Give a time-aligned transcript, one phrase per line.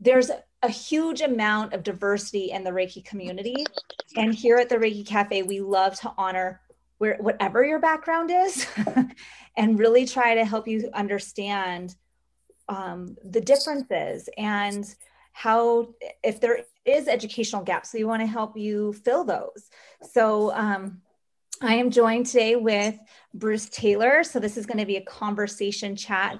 [0.00, 0.30] there's
[0.62, 3.64] a huge amount of diversity in the Reiki community.
[4.16, 6.60] And here at the Reiki Cafe, we love to honor
[6.98, 8.66] where whatever your background is
[9.56, 11.94] and really try to help you understand
[12.68, 14.84] um, the differences and
[15.32, 19.70] how if there is educational gaps we want to help you fill those
[20.02, 21.00] so um,
[21.62, 22.98] i am joined today with
[23.32, 26.38] bruce taylor so this is going to be a conversation chat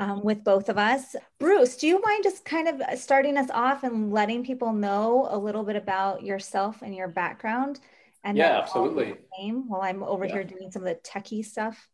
[0.00, 3.84] um, with both of us bruce do you mind just kind of starting us off
[3.84, 7.78] and letting people know a little bit about yourself and your background
[8.24, 10.32] and yeah absolutely name while i'm over yeah.
[10.32, 11.88] here doing some of the techie stuff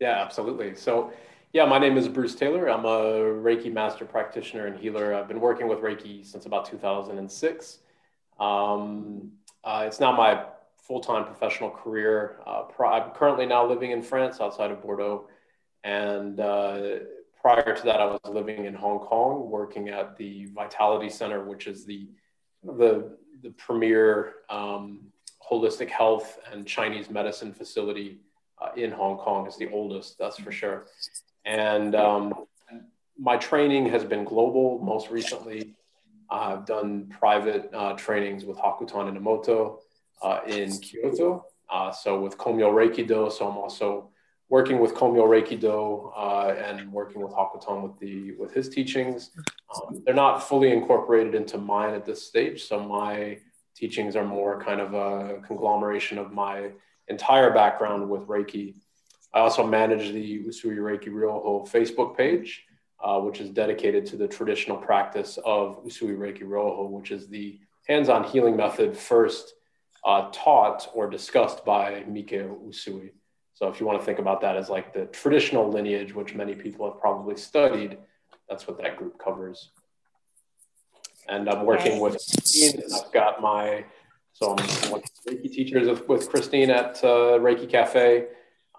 [0.00, 1.12] yeah absolutely so
[1.52, 2.68] yeah, my name is Bruce Taylor.
[2.68, 5.14] I'm a Reiki master practitioner and healer.
[5.14, 7.78] I've been working with Reiki since about 2006.
[8.38, 9.32] Um,
[9.64, 10.44] uh, it's now my
[10.76, 12.40] full time professional career.
[12.46, 15.26] Uh, I'm currently now living in France outside of Bordeaux.
[15.84, 16.80] And uh,
[17.40, 21.66] prior to that, I was living in Hong Kong working at the Vitality Center, which
[21.66, 22.08] is the,
[22.64, 25.00] the, the premier um,
[25.50, 28.20] holistic health and Chinese medicine facility
[28.60, 29.46] uh, in Hong Kong.
[29.46, 30.86] It's the oldest, that's for sure.
[31.44, 32.34] And um,
[33.18, 34.78] my training has been global.
[34.80, 35.74] Most recently,
[36.30, 39.78] I've done private uh, trainings with Hyakuten Inamoto
[40.22, 41.44] uh, in Kyoto.
[41.70, 44.10] Uh, so with Komyo Reiki Do, so I'm also
[44.48, 49.30] working with Komyo Reiki Do uh, and working with Hyakuten with the with his teachings.
[49.74, 53.38] Um, they're not fully incorporated into mine at this stage, so my
[53.76, 56.70] teachings are more kind of a conglomeration of my
[57.08, 58.74] entire background with Reiki
[59.32, 62.64] I also manage the Usui Reiki Ryoho Facebook page,
[63.02, 67.58] uh, which is dedicated to the traditional practice of Usui Reiki Ryoho, which is the
[67.86, 69.54] hands-on healing method first
[70.04, 73.10] uh, taught or discussed by Mikao Usui.
[73.58, 76.54] So if you want to think about that as like the traditional lineage, which many
[76.54, 77.98] people have probably studied,
[78.48, 79.70] that's what that group covers.
[81.28, 83.84] And I'm working with Christine, and I've got my,
[84.32, 88.28] so I'm one of the Reiki teachers with Christine at uh, Reiki Cafe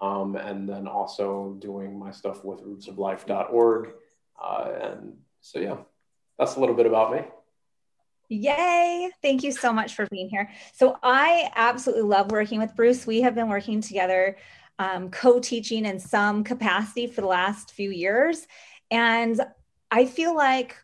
[0.00, 3.90] um, and then also doing my stuff with rootsoflife.org.
[4.42, 5.76] Uh, and so, yeah,
[6.38, 7.20] that's a little bit about me.
[8.30, 9.10] Yay.
[9.20, 10.48] Thank you so much for being here.
[10.72, 13.06] So, I absolutely love working with Bruce.
[13.06, 14.38] We have been working together,
[14.80, 18.46] um, co teaching in some capacity for the last few years.
[18.90, 19.38] And
[19.90, 20.74] I feel like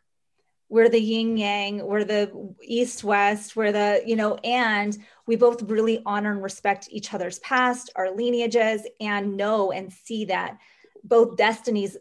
[0.69, 4.97] we're the yin yang, we're the east west, we're the, you know, and
[5.27, 10.27] we both really honor and respect each other's past, our lineages, and know and see
[10.27, 10.59] that
[11.03, 11.97] both destinies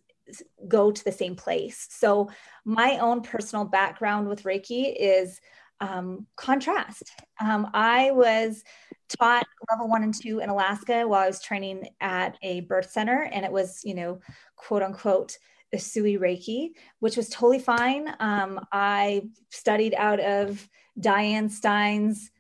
[0.68, 1.88] go to the same place.
[1.92, 2.30] So,
[2.66, 5.40] my own personal background with Reiki is
[5.80, 7.04] um, contrast.
[7.40, 8.64] Um, I was
[9.10, 13.24] taught level one and two in Alaska while I was training at a birth center,
[13.32, 14.20] and it was, you know,
[14.56, 15.38] quote unquote,
[15.74, 18.14] Usui Reiki, which was totally fine.
[18.20, 20.68] Um, I studied out of
[21.00, 22.32] Diane Stein's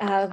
[0.00, 0.28] uh,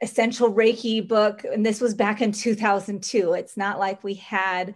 [0.00, 3.34] Essential Reiki book, and this was back in 2002.
[3.34, 4.74] It's not like we had,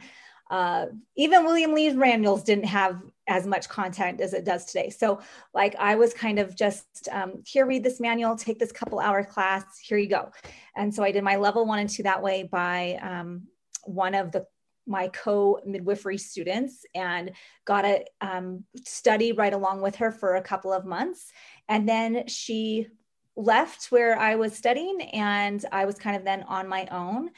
[0.50, 4.90] uh, even William Lee Manuals didn't have as much content as it does today.
[4.90, 5.20] So,
[5.54, 9.24] like, I was kind of just um, here, read this manual, take this couple hour
[9.24, 10.30] class, here you go.
[10.76, 13.42] And so I did my level one and two that way by um,
[13.84, 14.46] one of the
[14.84, 17.30] my co midwifery students and
[17.64, 21.32] got a um, study right along with her for a couple of months.
[21.68, 22.88] And then she
[23.36, 27.30] left where I was studying, and I was kind of then on my own.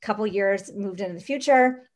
[0.00, 1.88] Couple years moved into the future.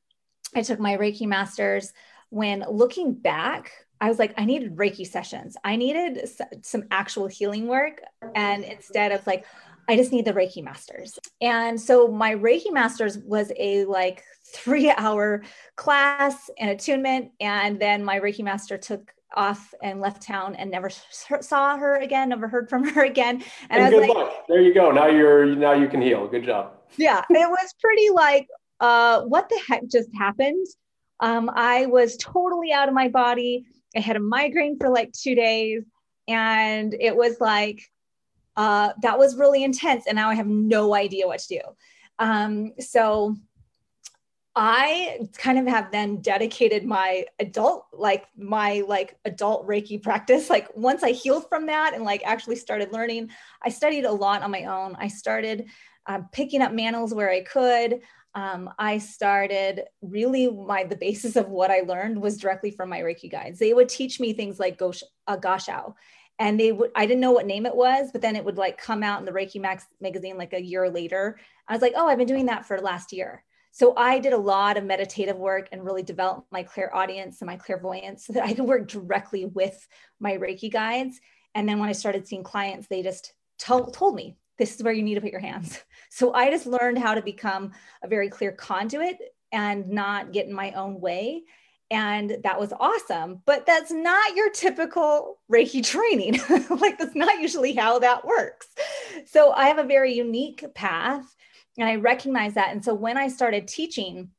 [0.54, 1.92] I took my Reiki masters.
[2.30, 5.56] When looking back, I was like, I needed Reiki sessions.
[5.64, 6.28] I needed
[6.62, 8.00] some actual healing work.
[8.34, 9.44] And instead of like,
[9.88, 11.18] I just need the Reiki masters.
[11.40, 14.22] And so my Reiki masters was a like
[14.54, 15.42] three hour
[15.76, 17.32] class and attunement.
[17.40, 20.90] And then my Reiki master took off and left town and never
[21.40, 23.42] saw her again, never heard from her again.
[23.70, 24.46] And, and good like, luck.
[24.48, 24.90] There you go.
[24.90, 26.26] Now you're, now you can heal.
[26.28, 26.72] Good job.
[26.96, 27.24] Yeah.
[27.28, 28.46] It was pretty like,
[28.80, 30.66] uh, what the heck just happened?
[31.20, 33.66] Um, I was totally out of my body.
[33.96, 35.84] I had a migraine for like two days.
[36.28, 37.80] And it was like,
[38.56, 40.06] uh, that was really intense.
[40.06, 41.60] And now I have no idea what to do.
[42.18, 43.36] Um, so
[44.60, 50.50] I kind of have then dedicated my adult, like my like adult Reiki practice.
[50.50, 53.30] Like once I healed from that and like actually started learning,
[53.62, 54.96] I studied a lot on my own.
[54.98, 55.66] I started
[56.06, 58.00] uh, picking up manuals where I could.
[58.38, 63.00] Um, I started really my the basis of what I learned was directly from my
[63.00, 63.58] Reiki guides.
[63.58, 65.94] They would teach me things like gosh, uh, Gassho,
[66.38, 68.78] and they would I didn't know what name it was, but then it would like
[68.78, 71.40] come out in the Reiki Max magazine like a year later.
[71.66, 73.42] I was like, oh, I've been doing that for last year.
[73.72, 77.56] So I did a lot of meditative work and really developed my clairaudience and my
[77.56, 79.84] clairvoyance so that I could work directly with
[80.20, 81.20] my Reiki guides.
[81.56, 84.92] And then when I started seeing clients, they just told, told me, this is where
[84.92, 85.82] you need to put your hands.
[86.10, 87.72] So I just learned how to become
[88.02, 89.18] a very clear conduit
[89.52, 91.42] and not get in my own way.
[91.90, 93.42] And that was awesome.
[93.44, 96.40] But that's not your typical Reiki training.
[96.80, 98.68] like, that's not usually how that works.
[99.26, 101.36] So I have a very unique path
[101.76, 102.72] and I recognize that.
[102.72, 104.30] And so when I started teaching,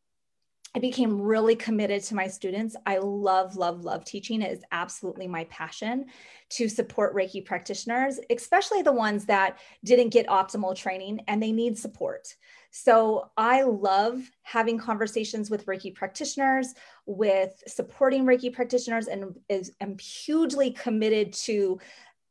[0.76, 2.76] I became really committed to my students.
[2.86, 4.42] I love, love, love teaching.
[4.42, 6.06] It is absolutely my passion
[6.50, 11.78] to support Reiki practitioners, especially the ones that didn't get optimal training and they need
[11.78, 12.36] support.
[12.72, 16.76] So I love having conversations with Reiki practitioners,
[17.08, 21.80] with supporting Reiki practitioners, and is am hugely committed to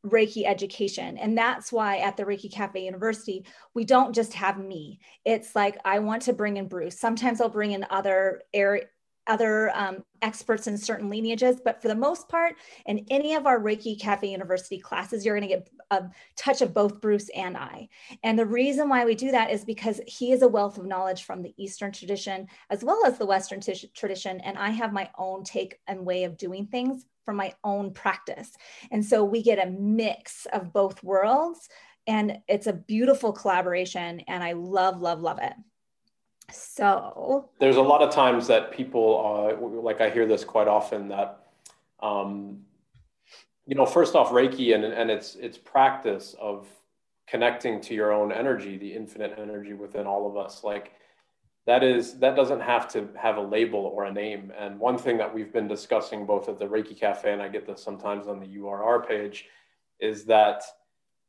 [0.07, 1.19] Reiki education.
[1.19, 5.01] And that's why at the Reiki Cafe University, we don't just have me.
[5.25, 6.99] It's like I want to bring in Bruce.
[6.99, 8.85] Sometimes I'll bring in other area
[9.29, 12.57] other um, experts in certain lineages, but for the most part,
[12.87, 16.05] in any of our Reiki Cafe University classes, you're going to get a
[16.35, 17.89] touch of both Bruce and I.
[18.25, 21.25] And the reason why we do that is because he is a wealth of knowledge
[21.25, 24.41] from the Eastern tradition as well as the Western t- tradition.
[24.41, 28.51] And I have my own take and way of doing things from my own practice.
[28.91, 31.69] And so we get a mix of both worlds.
[32.07, 34.21] And it's a beautiful collaboration.
[34.21, 35.53] And I love, love, love it.
[36.51, 41.09] So there's a lot of times that people, uh, like I hear this quite often,
[41.09, 41.51] that
[42.01, 42.61] um,
[43.67, 46.67] you know, first off, Reiki and and its its practice of
[47.27, 50.93] connecting to your own energy, the infinite energy within all of us, like
[51.69, 54.51] that is that doesn't have to have a label or a name.
[54.59, 57.67] And one thing that we've been discussing both at the Reiki Cafe and I get
[57.67, 59.45] this sometimes on the URR page
[60.01, 60.63] is that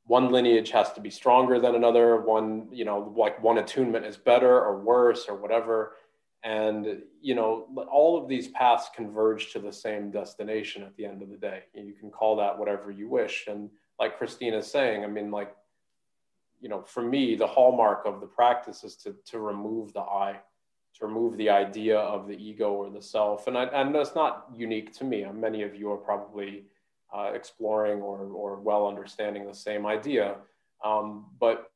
[0.06, 2.21] one lineage has to be stronger than another.
[2.21, 5.97] One you know like one attunement is better or worse or whatever.
[6.45, 11.21] And you know all of these paths converge to the same destination at the end
[11.21, 11.63] of the day.
[11.74, 13.47] You can call that whatever you wish.
[13.50, 13.69] And
[14.00, 15.53] like christina is saying i mean like
[16.59, 20.35] you know for me the hallmark of the practice is to to remove the i
[20.95, 24.47] to remove the idea of the ego or the self and I, and that's not
[24.56, 26.65] unique to me many of you are probably
[27.15, 30.35] uh, exploring or, or well understanding the same idea.
[30.83, 31.71] Um, but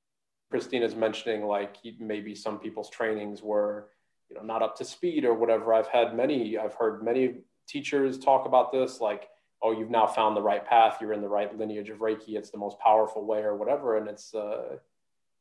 [0.51, 3.89] Christina's mentioning like maybe some people's trainings were
[4.29, 5.73] you know not up to speed or whatever.
[5.73, 7.35] I've had many, I've heard many
[7.67, 9.29] teachers talk about this like,
[9.63, 12.51] oh, you've now found the right path, you're in the right lineage of Reiki, it's
[12.51, 13.97] the most powerful way or whatever.
[13.97, 14.75] And it's uh,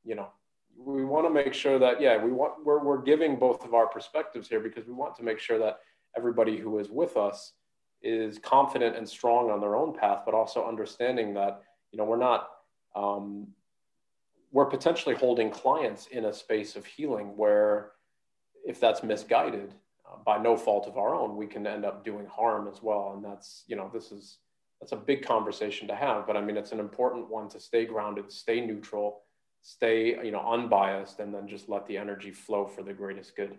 [0.04, 0.28] you know,
[0.76, 3.86] we want to make sure that yeah, we want we're, we're giving both of our
[3.86, 5.80] perspectives here because we want to make sure that
[6.16, 7.52] everybody who is with us
[8.02, 12.16] is confident and strong on their own path, but also understanding that you know we're
[12.16, 12.50] not
[12.94, 13.48] um,
[14.52, 17.92] we're potentially holding clients in a space of healing where
[18.64, 19.74] if that's misguided
[20.24, 23.12] by no fault of our own, we can end up doing harm as well.
[23.14, 24.38] And that's you know this is
[24.80, 27.84] that's a big conversation to have, but I mean it's an important one to stay
[27.84, 29.22] grounded, stay neutral,
[29.62, 33.56] stay you know unbiased, and then just let the energy flow for the greatest good.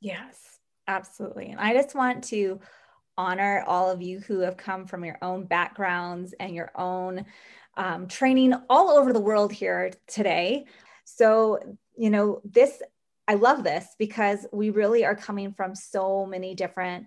[0.00, 1.50] Yes, absolutely.
[1.50, 2.60] And I just want to
[3.16, 7.26] honor all of you who have come from your own backgrounds and your own
[7.76, 10.66] um, training all over the world here today.
[11.04, 11.58] So,
[11.96, 12.80] you know, this,
[13.28, 17.06] I love this because we really are coming from so many different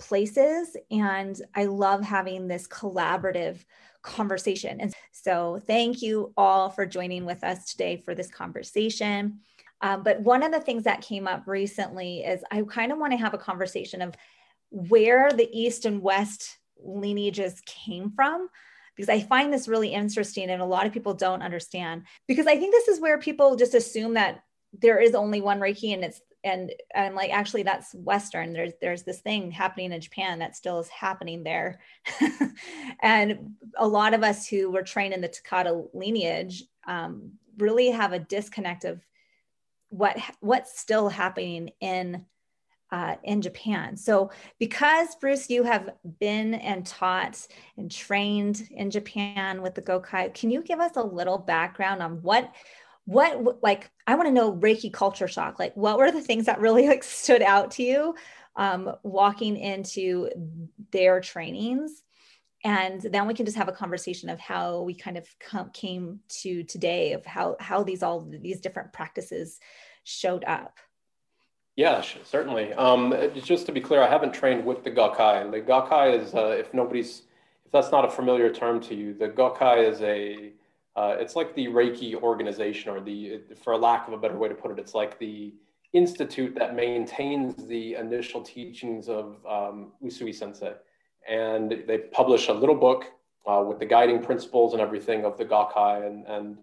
[0.00, 0.76] places.
[0.90, 3.64] And I love having this collaborative
[4.02, 4.80] conversation.
[4.80, 9.40] And so, thank you all for joining with us today for this conversation.
[9.82, 13.12] Um, but one of the things that came up recently is I kind of want
[13.12, 14.14] to have a conversation of
[14.70, 18.48] where the East and West lineages came from
[18.96, 22.56] because I find this really interesting and a lot of people don't understand because I
[22.56, 24.42] think this is where people just assume that
[24.78, 29.02] there is only one Reiki and it's and I'm like actually that's Western there's there's
[29.02, 31.80] this thing happening in Japan that still is happening there
[33.02, 38.12] and a lot of us who were trained in the Takata lineage um, really have
[38.12, 39.00] a disconnect of
[39.90, 42.24] what what's still happening in
[42.92, 43.96] uh, in Japan.
[43.96, 47.46] So, because Bruce, you have been and taught
[47.76, 52.22] and trained in Japan with the Gakkai, can you give us a little background on
[52.22, 52.52] what,
[53.04, 55.58] what like I want to know Reiki culture shock.
[55.58, 58.14] Like, what were the things that really like stood out to you
[58.56, 60.28] um, walking into
[60.90, 62.02] their trainings?
[62.62, 66.20] And then we can just have a conversation of how we kind of come, came
[66.42, 69.60] to today of how how these all these different practices
[70.04, 70.78] showed up.
[71.76, 72.74] Yeah, certainly.
[72.74, 75.50] Um, just to be clear, I haven't trained with the Gakkai.
[75.50, 77.22] The Gakkai is, uh, if nobody's,
[77.64, 80.52] if that's not a familiar term to you, the Gakkai is a,
[81.00, 84.54] uh, it's like the Reiki organization, or the, for lack of a better way to
[84.54, 85.54] put it, it's like the
[85.94, 90.74] institute that maintains the initial teachings of um, Usui Sensei.
[91.26, 93.06] And they publish a little book
[93.46, 96.06] uh, with the guiding principles and everything of the Gakkai.
[96.06, 96.58] And, and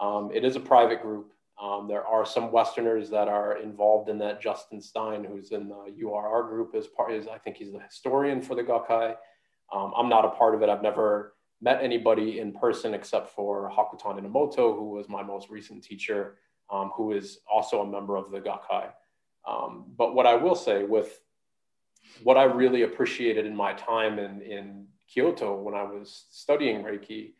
[0.00, 1.34] um, it is a private group.
[1.62, 4.40] Um, there are some Westerners that are involved in that.
[4.40, 7.12] Justin Stein, who's in the URR group, is part.
[7.12, 9.16] Is I think he's the historian for the Gakkai.
[9.70, 10.70] Um, I'm not a part of it.
[10.70, 15.82] I've never met anybody in person except for Hyakuten Inamoto, who was my most recent
[15.82, 16.36] teacher,
[16.70, 18.90] um, who is also a member of the Gakkai.
[19.48, 21.20] Um, but what I will say with
[22.22, 27.32] what I really appreciated in my time in, in Kyoto when I was studying Reiki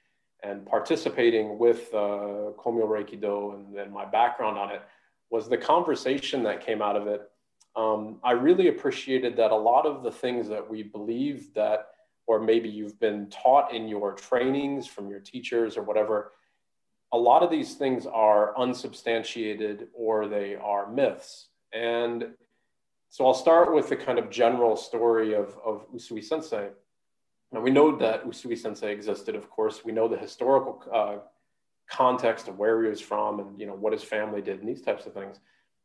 [0.43, 4.83] and participating with uh, Komyo Reiki Do and, my background on it
[5.31, 7.29] was the conversation that came out of it.
[7.75, 11.92] Um, I really appreciated that a lot of the things that we believe that,
[12.27, 16.33] or maybe you've been taught in your trainings from your teachers or whatever,
[17.13, 21.49] a lot of these things are unsubstantiated or they are myths.
[21.73, 22.29] And
[23.11, 26.69] so I'll start with the kind of general story of, of Usui Sensei.
[27.53, 29.85] Now we know that Usui Sensei existed, of course.
[29.85, 31.17] We know the historical uh,
[31.91, 34.81] context of where he was from and you know what his family did and these
[34.81, 35.39] types of things.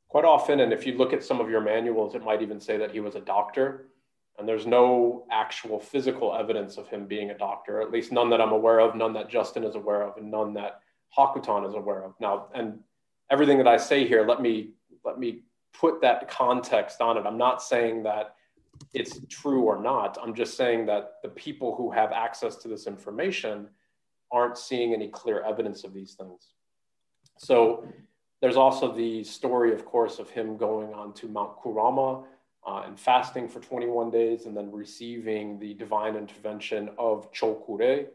[0.07, 2.77] Quite often, and if you look at some of your manuals, it might even say
[2.77, 3.87] that he was a doctor.
[4.37, 8.39] And there's no actual physical evidence of him being a doctor, at least none that
[8.39, 10.81] I'm aware of, none that Justin is aware of, and none that
[11.17, 12.13] Hyakuten is aware of.
[12.19, 12.79] Now, and
[13.31, 14.71] everything that I say here, let me
[15.03, 17.25] let me put that context on it.
[17.25, 18.35] I'm not saying that
[18.93, 20.17] it's true or not.
[20.21, 23.67] I'm just saying that the people who have access to this information
[24.31, 26.53] aren't seeing any clear evidence of these things.
[27.37, 27.87] So
[28.41, 32.23] there's also the story, of course, of him going on to Mount Kurama
[32.67, 38.07] uh, and fasting for 21 days and then receiving the divine intervention of Choku Rei,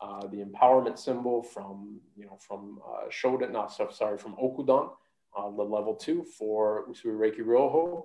[0.00, 3.54] uh, the empowerment symbol from, you know, from uh, Shodan,
[3.92, 4.90] sorry, from Okudan,
[5.36, 8.04] uh, the level two for Usui Reiki Ryoho.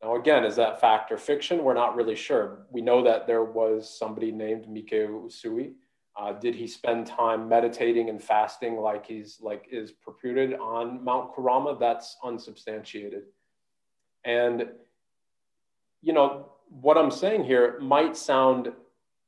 [0.00, 1.64] Now, again, is that fact or fiction?
[1.64, 2.66] We're not really sure.
[2.70, 5.72] We know that there was somebody named Mikao Usui.
[6.16, 11.34] Uh, did he spend time meditating and fasting like he's like is purported on Mount
[11.34, 11.76] Kurama?
[11.80, 13.24] That's unsubstantiated.
[14.24, 14.68] And
[16.04, 18.72] you know what I'm saying here might sound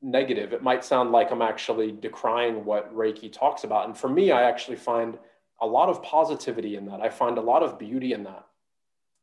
[0.03, 0.53] negative.
[0.53, 3.87] It might sound like I'm actually decrying what Reiki talks about.
[3.87, 5.19] And for me, I actually find
[5.61, 7.01] a lot of positivity in that.
[7.01, 8.47] I find a lot of beauty in that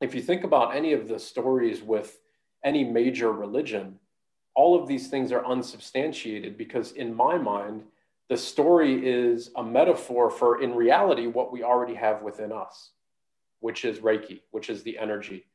[0.03, 2.19] if you think about any of the stories with
[2.63, 3.97] any major religion,
[4.55, 7.83] all of these things are unsubstantiated because, in my mind,
[8.29, 12.91] the story is a metaphor for, in reality, what we already have within us,
[13.61, 15.45] which is Reiki, which is the energy,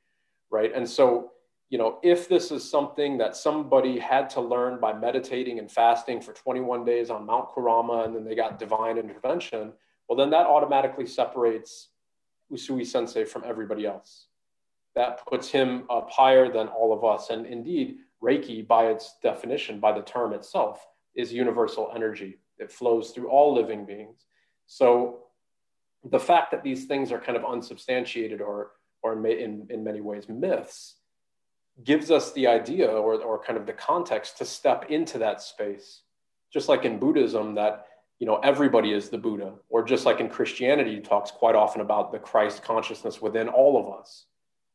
[0.51, 0.73] right?
[0.75, 1.33] And so,
[1.71, 6.21] you know, if this is something that somebody had to learn by meditating and fasting
[6.21, 9.73] for 21 days on Mount Kurama and then they got divine intervention,
[10.09, 11.89] well, then that automatically separates
[12.51, 14.29] Usui Sensei from everybody else
[14.95, 17.29] that puts him up higher than all of us.
[17.31, 20.85] And indeed, Reiki, by its definition, by the term itself,
[21.15, 22.39] is universal energy.
[22.59, 24.25] It flows through all living beings.
[24.67, 25.25] So
[26.03, 28.73] the fact that these things are kind of unsubstantiated or,
[29.03, 30.98] or in, in many ways myths
[31.85, 36.03] gives us the idea or, or kind of the context to step into that space.
[36.53, 37.87] Just like in Buddhism, that
[38.19, 42.11] you know everybody is the Buddha, or just like in Christianity, talks quite often about
[42.11, 44.27] the Christ consciousness within all of us.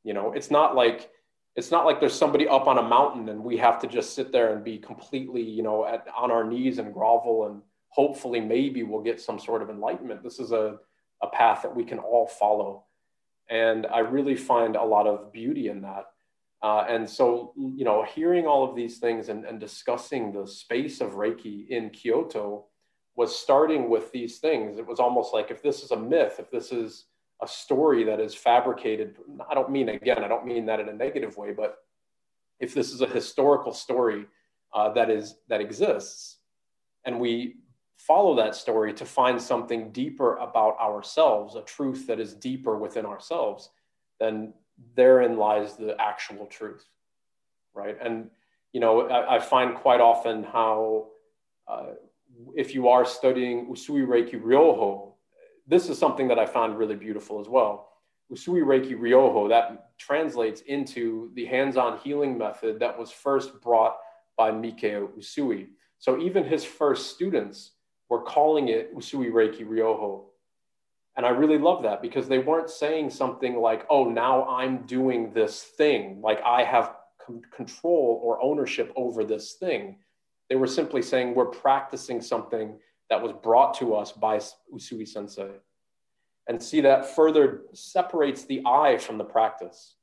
[0.03, 1.09] You know, it's not like
[1.55, 4.31] it's not like there's somebody up on a mountain and we have to just sit
[4.31, 8.81] there and be completely, you know, at, on our knees and grovel and hopefully maybe
[8.81, 10.23] we'll get some sort of enlightenment.
[10.23, 10.77] This is a,
[11.21, 12.85] a path that we can all follow.
[13.49, 16.05] And I really find a lot of beauty in that.
[16.63, 21.01] Uh, and so, you know, hearing all of these things and, and discussing the space
[21.01, 22.67] of Reiki in Kyoto
[23.15, 24.77] was starting with these things.
[24.77, 27.05] It was almost like if this is a myth, if this is
[27.41, 29.17] a story that is fabricated.
[29.49, 31.79] I don't mean, again, I don't mean that in a negative way, but
[32.61, 34.25] if this is a historical story
[34.73, 36.37] uh, that is that exists,
[37.03, 37.57] and we
[37.97, 43.05] follow that story to find something deeper about ourselves, a truth that is deeper within
[43.05, 43.69] ourselves,
[44.19, 44.53] then
[44.95, 46.85] therein lies the actual truth,
[47.73, 47.97] right?
[48.01, 48.29] And
[48.71, 51.07] you know, I, I find quite often how
[51.67, 51.91] uh,
[52.55, 55.13] if you are studying Usui Reiki Ryoho,
[55.67, 57.89] this is something that I found really beautiful as well.
[58.31, 63.97] Usui Reiki Ryoho, that translates into the hands on healing method that was first brought
[64.37, 65.67] by Mikao Usui.
[65.99, 67.73] So even his first students
[68.09, 70.25] were calling it Usui Reiki Ryoho.
[71.15, 75.31] And I really love that because they weren't saying something like, oh, now I'm doing
[75.31, 76.95] this thing, like I have
[77.55, 79.97] control or ownership over this thing.
[80.49, 82.79] They were simply saying, we're practicing something
[83.09, 84.39] that was brought to us by
[84.73, 85.51] Usui Sensei.
[86.47, 89.95] and see that further separates the I from the practice.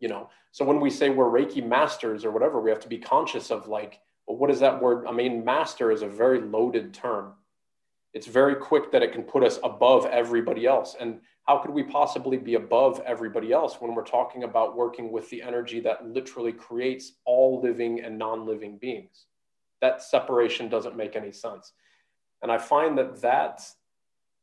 [0.00, 2.98] You know, so when we say we're Reiki masters or whatever, we have to be
[2.98, 5.06] conscious of like, well, what is that word?
[5.06, 7.32] I mean, master is a very loaded term.
[8.18, 10.96] It's very quick that it can put us above everybody else.
[10.98, 15.30] And how could we possibly be above everybody else when we're talking about working with
[15.30, 19.26] the energy that literally creates all living and non living beings?
[19.80, 21.72] That separation doesn't make any sense.
[22.42, 23.64] And I find that that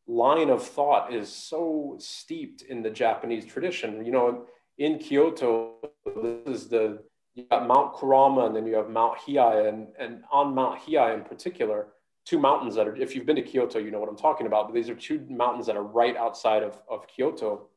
[0.08, 4.06] line of thought is so steeped in the Japanese tradition.
[4.06, 4.46] You know,
[4.78, 5.74] in Kyoto,
[6.06, 7.04] this is the
[7.34, 11.14] you got Mount Kurama and then you have Mount Hiei, and, and on Mount Hiei
[11.14, 11.88] in particular,
[12.26, 14.68] two mountains that are, if you've been to Kyoto, you know what I'm talking about,
[14.68, 17.68] but these are two mountains that are right outside of, of Kyoto.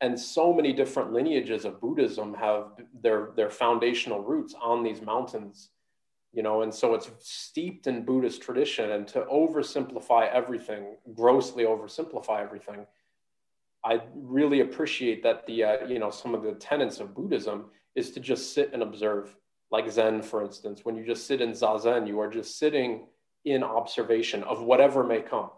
[0.00, 5.70] And so many different lineages of Buddhism have their, their foundational roots on these mountains
[6.34, 12.42] you know and so it's steeped in buddhist tradition and to oversimplify everything grossly oversimplify
[12.42, 12.84] everything
[13.84, 18.10] i really appreciate that the uh, you know some of the tenets of buddhism is
[18.10, 19.36] to just sit and observe
[19.70, 23.06] like zen for instance when you just sit in zazen you are just sitting
[23.44, 25.50] in observation of whatever may come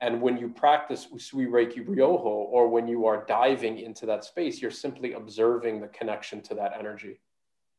[0.00, 4.60] and when you practice usui reiki ryoho or when you are diving into that space
[4.60, 7.20] you're simply observing the connection to that energy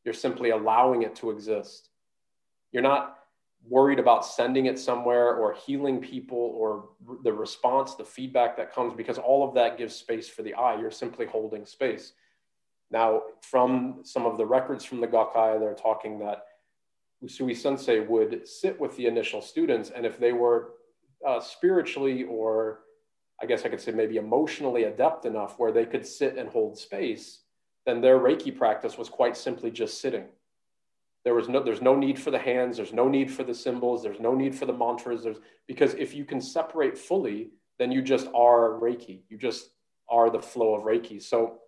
[0.03, 1.89] you're simply allowing it to exist
[2.71, 3.17] you're not
[3.69, 6.89] worried about sending it somewhere or healing people or
[7.23, 10.79] the response, the feedback that comes, because all of that gives space for the eye.
[10.79, 12.13] You're simply holding space.
[12.89, 16.45] Now, from some of the records from the Gakkai, they're talking that
[17.23, 20.73] Usui Sensei would sit with the initial students, and if they were
[21.25, 22.81] uh, spiritually or
[23.41, 26.77] I guess I could say maybe emotionally adept enough where they could sit and hold
[26.77, 27.41] space,
[27.85, 30.25] then their Reiki practice was quite simply just sitting.
[31.23, 34.01] There was no there's no need for the hands there's no need for the symbols
[34.01, 37.49] there's no need for the mantras there's because if you can separate fully
[37.79, 39.71] then you just are reiki you just
[40.09, 41.21] are the flow of reiki.
[41.21, 41.59] So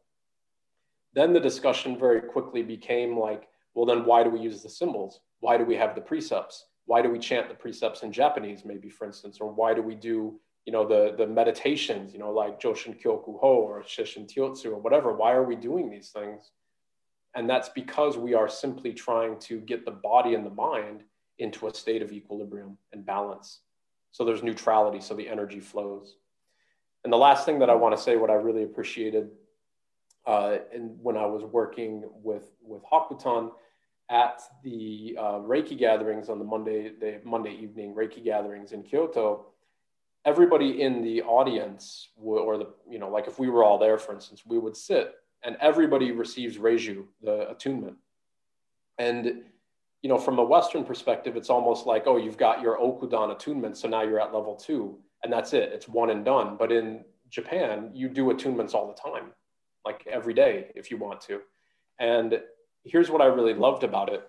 [1.13, 5.19] then the discussion very quickly became like well then why do we use the symbols
[5.39, 8.89] why do we have the precepts why do we chant the precepts in japanese maybe
[8.89, 12.59] for instance or why do we do you know the the meditations you know like
[12.59, 16.51] joshin kokyu ho or seishin toitsu or whatever why are we doing these things
[17.35, 21.03] and that's because we are simply trying to get the body and the mind
[21.37, 23.61] into a state of equilibrium and balance.
[24.11, 26.15] So there's neutrality, so the energy flows.
[27.03, 29.29] And the last thing that I want to say, what I really appreciated
[30.27, 33.51] uh, and when I was working with, with Hyakuten
[34.09, 39.45] at the uh, Reiki gatherings on the Monday, the Monday evening Reiki gatherings in Kyoto,
[40.25, 44.13] everybody in the audience, or the, you know, like if we were all there, for
[44.13, 47.97] instance, we would sit and everybody receives Reiju, the attunement.
[48.97, 49.43] And
[50.01, 53.77] you know, from a Western perspective, it's almost like, oh, you've got your Okudan attunement,
[53.77, 55.71] so now you're at level two, and that's it.
[55.73, 56.55] It's one and done.
[56.57, 59.31] But in Japan, you do attunements all the time,
[59.85, 61.41] like every day if you want to.
[61.99, 62.39] And
[62.83, 64.27] here's what I really loved about it.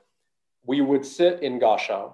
[0.64, 2.12] We would sit in Gasho,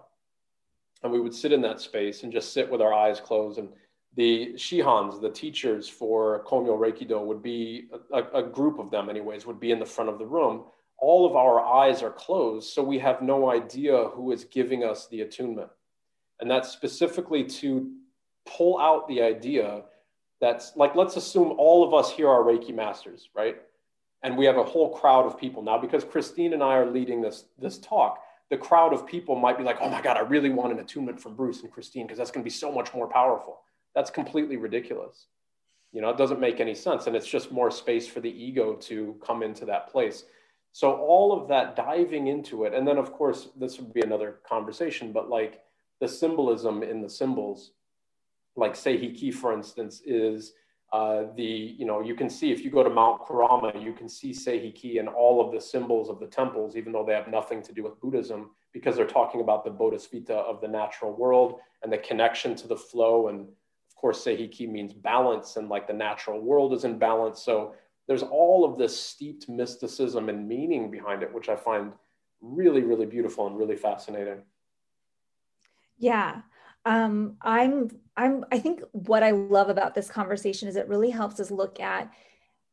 [1.02, 3.68] and we would sit in that space and just sit with our eyes closed and
[4.16, 9.44] the shihans, the teachers for Komyo Reikido would be a, a, group of them, anyways,
[9.44, 10.64] would be in the front of the room.
[10.98, 15.06] All of our eyes are closed, so we have no idea who is giving us
[15.08, 15.68] the attunement.
[16.40, 17.92] And that's specifically to
[18.46, 19.82] pull out the idea
[20.40, 23.56] that's like, let's assume all of us here are Reiki masters, right?
[24.22, 27.20] And we have a whole crowd of people now because Christine and I are leading
[27.20, 28.22] this, this talk.
[28.50, 31.20] The crowd of people might be like, oh my God, I really want an attunement
[31.20, 33.60] from Bruce and Christine because that's going to be so much more powerful
[33.96, 35.26] that's completely ridiculous.
[35.90, 37.06] You know, it doesn't make any sense.
[37.06, 40.24] And it's just more space for the ego to come into that place.
[40.72, 42.74] So all of that diving into it.
[42.74, 45.62] And then of course, this would be another conversation, but like
[45.98, 47.72] the symbolism in the symbols,
[48.54, 50.52] like Sei Heki, for instance, is
[50.92, 54.08] uh, the, you know, you can see if you go to Mount Kurama, you can
[54.08, 57.28] see Sei Heki and all of the symbols of the temples, even though they have
[57.28, 61.60] nothing to do with Buddhism, because they're talking about the bodhisattva of the natural world
[61.82, 63.48] and the connection to the flow and
[63.96, 67.42] of course, Sei Heki means balance and like the natural world is in balance.
[67.42, 67.74] So
[68.06, 71.92] there's all of this steeped mysticism and meaning behind it, which I find
[72.42, 74.42] really, really beautiful and really fascinating.
[75.96, 76.42] Yeah.
[76.84, 81.38] Um, I'm, I'm, I think what I love about this conversation is it really helps
[81.40, 82.10] us look at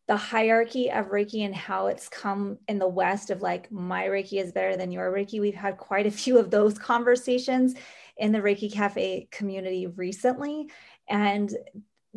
[0.08, 4.42] the hierarchy of Reiki and how it's come in the West of like, my Reiki
[4.42, 5.40] is better than your Reiki.
[5.40, 7.76] We've had quite a few of those conversations
[8.18, 10.70] in the Reiki Cafe community recently.
[11.08, 11.50] And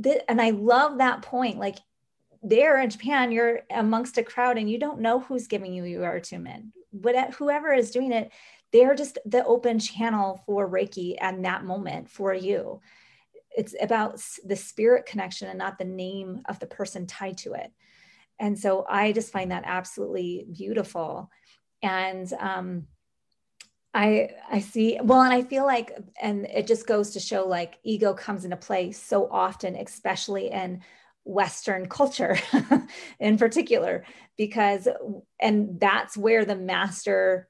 [0.02, 1.58] th- and i love that point.
[1.58, 1.76] Like
[2.42, 6.12] there in japan you're amongst a crowd and you don't know who's giving you your
[6.12, 6.66] attunement.
[6.92, 8.30] But whoever is doing it
[8.72, 12.80] they're just the open channel for reiki at that moment for you
[13.56, 17.72] it's about the spirit connection and not the name of the person tied to it.
[18.38, 21.30] And so i just find that absolutely beautiful.
[21.82, 22.86] And um,
[23.96, 25.90] I I see well and I feel like
[26.20, 30.82] and it just goes to show like ego comes into play so often especially in
[31.24, 32.38] western culture
[33.20, 34.04] in particular
[34.36, 34.86] because
[35.40, 37.48] and that's where the master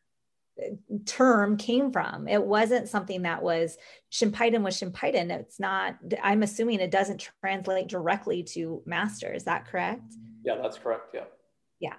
[1.05, 2.29] term came from.
[2.29, 3.77] It wasn't something that was
[4.11, 9.33] Shinpiden was Shinpiden it's not I'm assuming it doesn't translate directly to master.
[9.33, 10.15] Is that correct?
[10.45, 11.15] Yeah that's correct.
[11.15, 11.25] Yeah.
[11.79, 11.97] Yeah.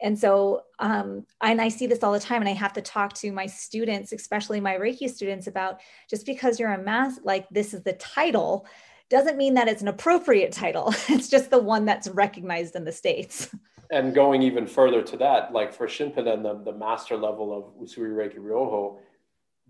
[0.00, 3.12] And so um, and i see this all the time and i have to talk
[3.14, 7.74] to my students especially my reiki students about just because you're a mass like this
[7.74, 8.66] is the title
[9.10, 10.94] doesn't mean that it's an appropriate title.
[11.08, 13.54] It's just the one that's recognized in the states
[13.90, 18.10] and going even further to that like for shinpiden the, the master level of usui
[18.10, 18.98] reiki ryoho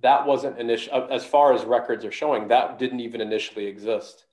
[0.01, 4.27] that wasn't initial as far as records are showing that didn't even initially exist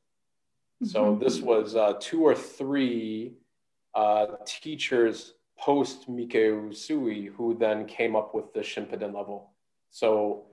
[0.84, 1.24] so mm-hmm.
[1.24, 3.34] this was uh, two or three
[3.94, 9.52] uh, teachers post Mikao Usui who then came up with the Shinpiden level.
[9.90, 10.44] So,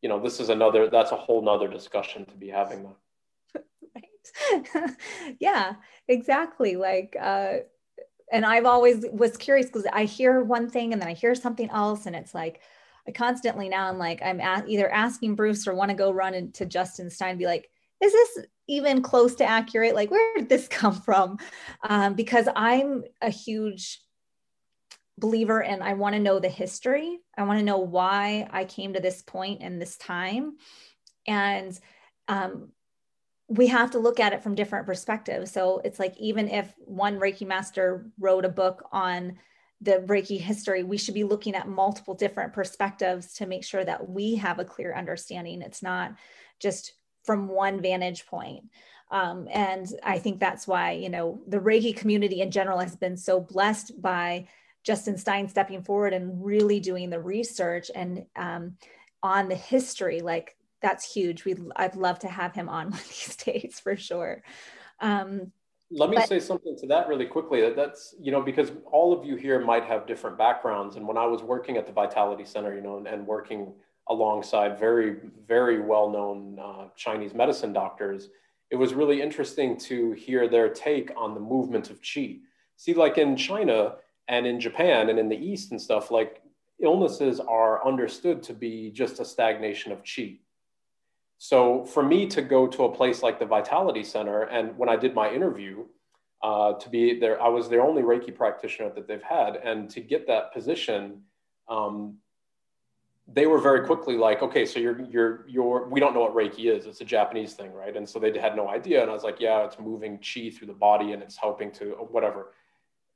[0.00, 2.94] you know, this is another, that's a whole nother discussion to be having
[3.94, 4.90] right.
[5.40, 5.74] yeah,
[6.06, 6.76] exactly.
[6.76, 7.54] Like, uh,
[8.32, 11.70] and I've always was curious because I hear one thing and then I hear something
[11.70, 12.60] else, and it's like
[13.06, 16.66] I constantly now I'm like I'm either asking Bruce or want to go run into
[16.66, 17.68] Justin Stein, be like,
[18.02, 19.94] is this even close to accurate?
[19.94, 21.38] Like, where did this come from?
[21.82, 24.00] Um, because I'm a huge
[25.18, 27.18] believer and I want to know the history.
[27.36, 30.56] I want to know why I came to this point and this time.
[31.26, 31.78] And
[32.28, 32.70] um,
[33.52, 35.50] we have to look at it from different perspectives.
[35.50, 39.38] So it's like, even if one Reiki master wrote a book on
[39.82, 44.08] the Reiki history, we should be looking at multiple different perspectives to make sure that
[44.08, 45.60] we have a clear understanding.
[45.60, 46.14] It's not
[46.60, 48.64] just from one vantage point.
[49.10, 53.18] Um, and I think that's why, you know, the Reiki community in general has been
[53.18, 54.48] so blessed by
[54.82, 58.78] Justin Stein stepping forward and really doing the research and um,
[59.22, 60.20] on the history.
[60.20, 61.44] Like that's huge.
[61.44, 64.42] We I'd love to have him on one of these days for sure.
[65.00, 65.52] Um,
[65.90, 67.60] Let me but, say something to that really quickly.
[67.60, 71.16] That that's you know because all of you here might have different backgrounds, and when
[71.16, 73.72] I was working at the Vitality Center, you know, and, and working
[74.08, 75.16] alongside very
[75.46, 78.28] very well known uh, Chinese medicine doctors,
[78.70, 82.40] it was really interesting to hear their take on the movement of qi.
[82.76, 83.96] See, like in China
[84.28, 86.42] and in Japan and in the East and stuff, like
[86.80, 90.38] illnesses are understood to be just a stagnation of chi.
[91.44, 94.94] So for me to go to a place like the Vitality Center, and when I
[94.94, 95.86] did my interview,
[96.40, 100.00] uh, to be there, I was the only Reiki practitioner that they've had, and to
[100.00, 101.22] get that position,
[101.68, 102.18] um,
[103.26, 106.72] they were very quickly like, okay, so you're you're you're we don't know what Reiki
[106.72, 106.86] is.
[106.86, 107.96] It's a Japanese thing, right?
[107.96, 110.68] And so they had no idea, and I was like, yeah, it's moving chi through
[110.68, 112.52] the body, and it's helping to whatever.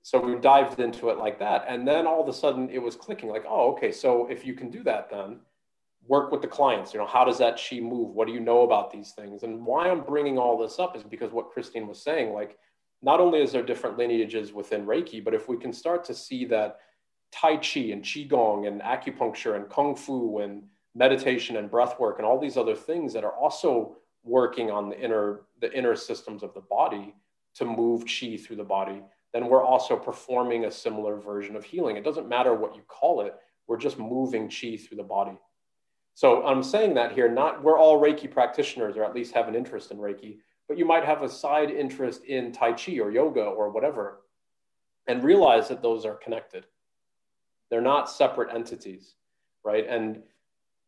[0.02, 1.66] So we dived into it like that.
[1.68, 4.54] And then all of a sudden it was clicking like, oh, okay, so if you
[4.54, 5.38] can do that, then
[6.08, 6.92] work with the clients.
[6.92, 8.14] You know, how does that chi move?
[8.14, 9.42] What do you know about these things?
[9.42, 12.58] And why I'm bringing all this up is because what Christine was saying, like,
[13.02, 16.44] not only is there different lineages within Reiki, but if we can start to see
[16.46, 16.78] that
[17.32, 20.62] Tai Chi and Qigong and acupuncture and Kung Fu and
[20.94, 24.98] meditation and breath work and all these other things that are also working on the
[24.98, 27.14] inner the inner systems of the body
[27.54, 29.02] to move chi through the body
[29.36, 31.96] then we're also performing a similar version of healing.
[31.96, 33.34] It doesn't matter what you call it,
[33.68, 35.36] we're just moving chi through the body.
[36.16, 39.54] So I'm saying that here, not we're all Reiki practitioners or at least have an
[39.54, 43.42] interest in Reiki, but you might have a side interest in Tai Chi or yoga
[43.42, 44.22] or whatever,
[45.06, 46.64] and realize that those are connected.
[47.68, 49.12] They're not separate entities,
[49.62, 49.86] right?
[49.86, 50.22] And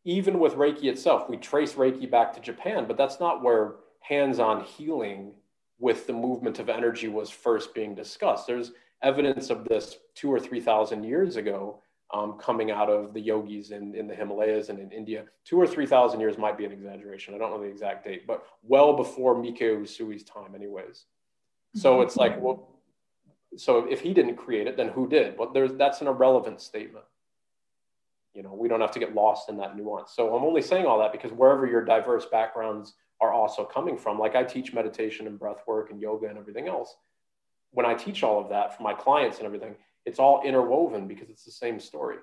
[0.03, 4.39] even with Reiki itself, we trace Reiki back to Japan, but that's not where hands
[4.39, 5.33] on healing
[5.77, 8.47] with the movement of energy was first being discussed.
[8.47, 8.71] There's
[9.03, 13.93] evidence of this two or 3,000 years ago um, coming out of the yogis in,
[13.95, 15.25] in the Himalayas and in India.
[15.45, 17.35] Two or 3,000 years might be an exaggeration.
[17.35, 21.05] I don't know the exact date, but well before Mikao Usui's time, anyways.
[21.75, 22.79] So it's like, well,
[23.55, 25.37] so if he didn't create it, then who did?
[25.37, 27.05] Well, there's, that's an irrelevant statement.
[28.33, 30.11] You know, we don't have to get lost in that nuance.
[30.15, 34.17] So I'm only saying all that because wherever your diverse backgrounds are also coming from.
[34.17, 36.95] Like I teach meditation and breath work and yoga and everything else.
[37.71, 39.75] When I teach all of that for my clients and everything,
[40.09, 42.17] it's all interwoven because it's the same story,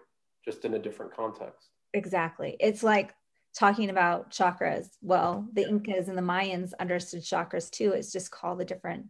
[0.44, 1.68] just in a different context.
[1.94, 2.56] Exactly.
[2.58, 3.14] It's like
[3.56, 4.88] talking about chakras.
[5.02, 7.92] Well, the Incas and the Mayans understood chakras too.
[7.92, 9.06] It's just called a different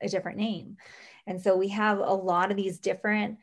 [0.00, 0.76] a different name.
[1.26, 3.38] And so we have a lot of these different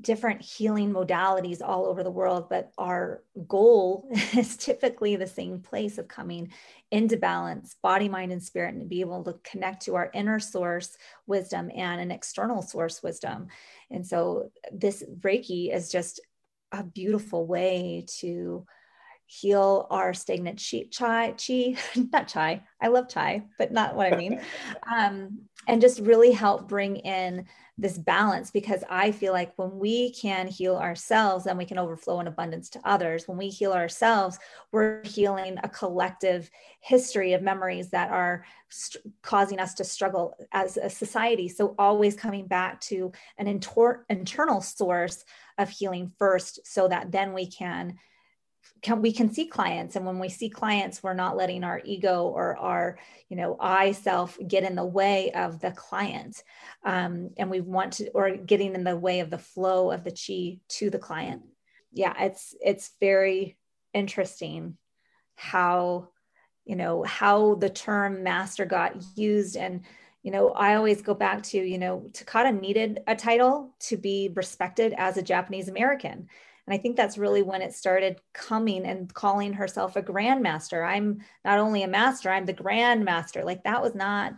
[0.00, 5.98] different healing modalities all over the world, but our goal is typically the same place
[5.98, 6.52] of coming
[6.90, 10.96] into balance, body, mind, and spirit, and be able to connect to our inner source
[11.26, 13.48] wisdom and an external source wisdom.
[13.90, 16.20] And so, this Reiki is just
[16.72, 18.66] a beautiful way to
[19.30, 21.76] heal our stagnant chi, chai, chi,
[22.12, 22.62] not chai.
[22.80, 24.40] I love chai, but not what I mean.
[24.96, 27.44] um, and just really help bring in
[27.76, 32.20] this balance because I feel like when we can heal ourselves, then we can overflow
[32.20, 33.28] in abundance to others.
[33.28, 34.38] When we heal ourselves,
[34.72, 40.78] we're healing a collective history of memories that are st- causing us to struggle as
[40.78, 41.50] a society.
[41.50, 45.24] So, always coming back to an intor- internal source
[45.58, 47.98] of healing first, so that then we can
[48.82, 49.96] can we can see clients.
[49.96, 53.92] And when we see clients we're not letting our ego or our you know i
[53.92, 56.42] self get in the way of the client.
[56.84, 60.12] Um, and we want to or getting in the way of the flow of the
[60.12, 61.42] chi to the client.
[61.92, 63.56] Yeah it's it's very
[63.94, 64.76] interesting
[65.34, 66.08] how
[66.64, 69.56] you know how the term master got used.
[69.56, 69.84] And
[70.22, 74.30] you know i always go back to you know takata needed a title to be
[74.34, 76.28] respected as a japanese american
[76.68, 80.86] and I think that's really when it started coming and calling herself a grandmaster.
[80.86, 83.42] I'm not only a master, I'm the grandmaster.
[83.42, 84.34] Like that was not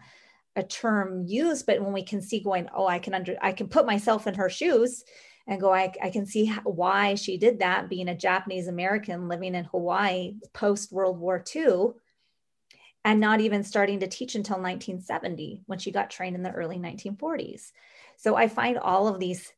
[0.54, 3.66] a term used, but when we can see going, oh, I can under, I can
[3.66, 5.02] put myself in her shoes
[5.48, 9.26] and go, I, I can see how, why she did that being a Japanese American
[9.26, 11.94] living in Hawaii post World War II
[13.04, 16.78] and not even starting to teach until 1970 when she got trained in the early
[16.78, 17.72] 1940s.
[18.18, 19.52] So I find all of these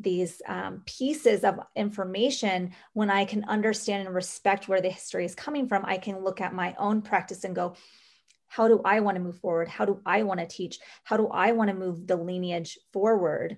[0.00, 5.34] these um, pieces of information when i can understand and respect where the history is
[5.34, 7.74] coming from i can look at my own practice and go
[8.46, 11.28] how do i want to move forward how do i want to teach how do
[11.28, 13.56] i want to move the lineage forward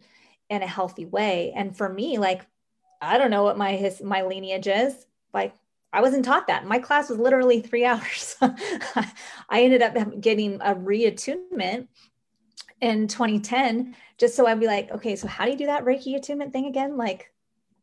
[0.49, 2.47] in a healthy way and for me like
[3.01, 5.55] i don't know what my his my lineage is like
[5.93, 6.67] I wasn't taught that.
[6.67, 8.37] My class was literally three hours.
[8.43, 11.89] I ended up getting a reattunement
[12.81, 16.17] in 2010 just so I'd be like, okay, so how do you do that Reiki
[16.17, 16.97] attunement thing again?
[16.97, 17.33] Like,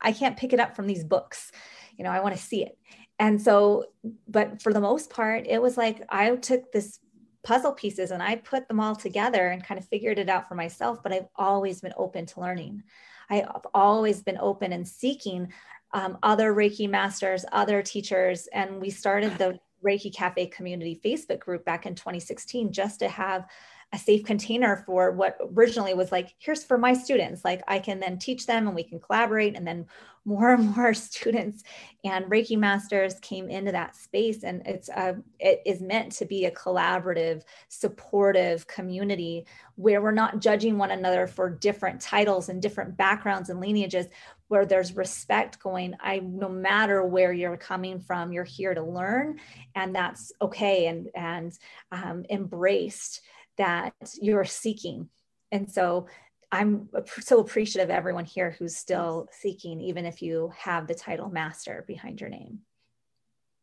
[0.02, 1.52] I can't pick it up from these books.
[1.98, 2.78] You know, I want to see it.
[3.20, 3.86] And so,
[4.28, 7.00] but for the most part, it was like I took this
[7.44, 10.56] puzzle pieces and I put them all together and kind of figured it out for
[10.56, 11.04] myself.
[11.04, 12.84] But I've always been open to learning.
[13.30, 15.54] I've always been open and seeking
[15.94, 18.48] um, other Reiki masters, other teachers.
[18.52, 23.46] And we started the Reiki Cafe community Facebook group back in 2016 just to have
[23.93, 27.45] a safe container for what originally was like here's for my students.
[27.45, 29.86] Like i can then teach them and we can collaborate and then
[30.25, 31.63] more and more students
[32.03, 36.45] and reiki masters came into that space and it's a, it is meant to be
[36.45, 42.95] a collaborative supportive community where we're not judging one another for different titles and different
[42.97, 44.08] backgrounds and lineages.
[44.49, 49.39] Where there's respect going i no matter where you're coming from you're here to learn
[49.73, 51.58] and that's okay and and
[51.91, 53.21] um, embraced
[53.58, 55.10] that you're seeking.
[55.52, 56.08] And so
[56.52, 56.89] I'm
[57.20, 61.84] so appreciative of everyone here who's still seeking, even if you have the title master
[61.88, 62.60] behind your name.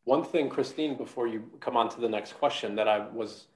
[0.03, 3.47] One thing, Christine, before you come on to the next question, that I was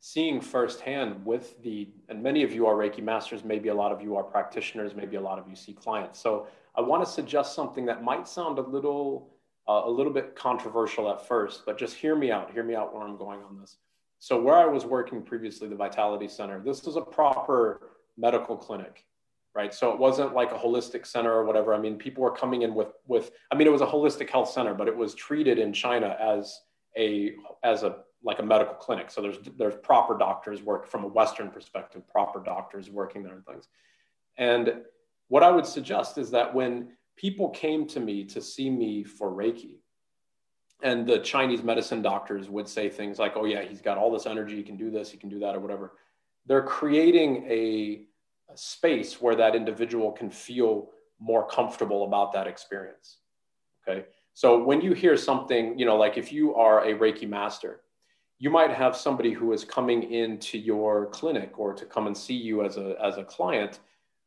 [0.00, 4.02] seeing firsthand with the, and many of you are Reiki masters, maybe a lot of
[4.02, 6.20] you are practitioners, maybe a lot of you see clients.
[6.20, 6.46] So
[6.76, 9.30] I want to suggest something that might sound a little,
[9.66, 12.52] uh, a little bit controversial at first, but just hear me out.
[12.52, 13.78] Hear me out where I'm going on this.
[14.18, 19.04] So where I was working previously, the Vitality Center, this was a proper medical clinic,
[19.54, 19.74] right?
[19.74, 21.74] So it wasn't like a holistic center or whatever.
[21.74, 23.30] I mean, people were coming in with with.
[23.52, 26.60] I mean, it was a holistic health center, but it was treated in China as
[26.96, 29.10] a as a like a medical clinic.
[29.10, 33.46] So there's there's proper doctors work from a Western perspective, proper doctors working there and
[33.46, 33.68] things.
[34.38, 34.82] And
[35.28, 39.30] what I would suggest is that when people came to me to see me for
[39.30, 39.76] Reiki,
[40.82, 44.26] and the Chinese medicine doctors would say things like, "Oh yeah, he's got all this
[44.26, 44.56] energy.
[44.56, 45.10] He can do this.
[45.10, 45.92] He can do that, or whatever."
[46.46, 48.02] They're creating a,
[48.52, 53.18] a space where that individual can feel more comfortable about that experience.
[53.88, 57.80] Okay, so when you hear something, you know, like if you are a Reiki master,
[58.38, 62.34] you might have somebody who is coming into your clinic or to come and see
[62.34, 63.80] you as a as a client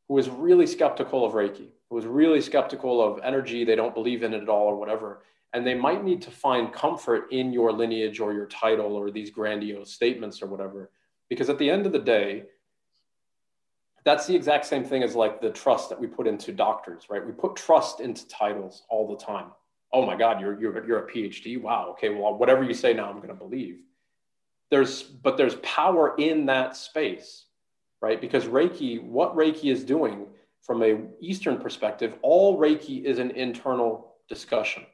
[0.07, 3.63] who is really skeptical of Reiki, who is really skeptical of energy.
[3.63, 5.21] They don't believe in it at all, or whatever
[5.53, 9.31] and they might need to find comfort in your lineage or your title or these
[9.31, 10.91] grandiose statements or whatever.
[11.29, 12.43] Because at the end of the day
[14.05, 17.25] that's the exact same thing as like the trust that we put into doctors right?
[17.25, 19.47] We put trust into titles all the time.
[19.91, 23.09] Oh my god you're you're, you're a phd wow okay well whatever you say now
[23.09, 23.79] i'm going to believe.
[24.71, 27.45] There's but there's power in that space
[28.01, 28.21] right?
[28.21, 30.27] Because reiki what reiki is doing
[30.61, 34.85] from a Eastern perspective, all Reiki is an internal discussion.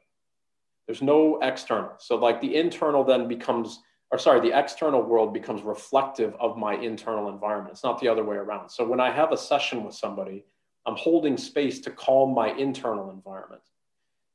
[0.86, 1.92] There's no external.
[1.98, 6.74] So like the internal then becomes, or sorry, the external world becomes reflective of my
[6.74, 7.72] internal environment.
[7.72, 8.70] It's not the other way around.
[8.70, 10.44] So when I have a session with somebody,
[10.86, 13.62] I'm holding space to calm my internal environment.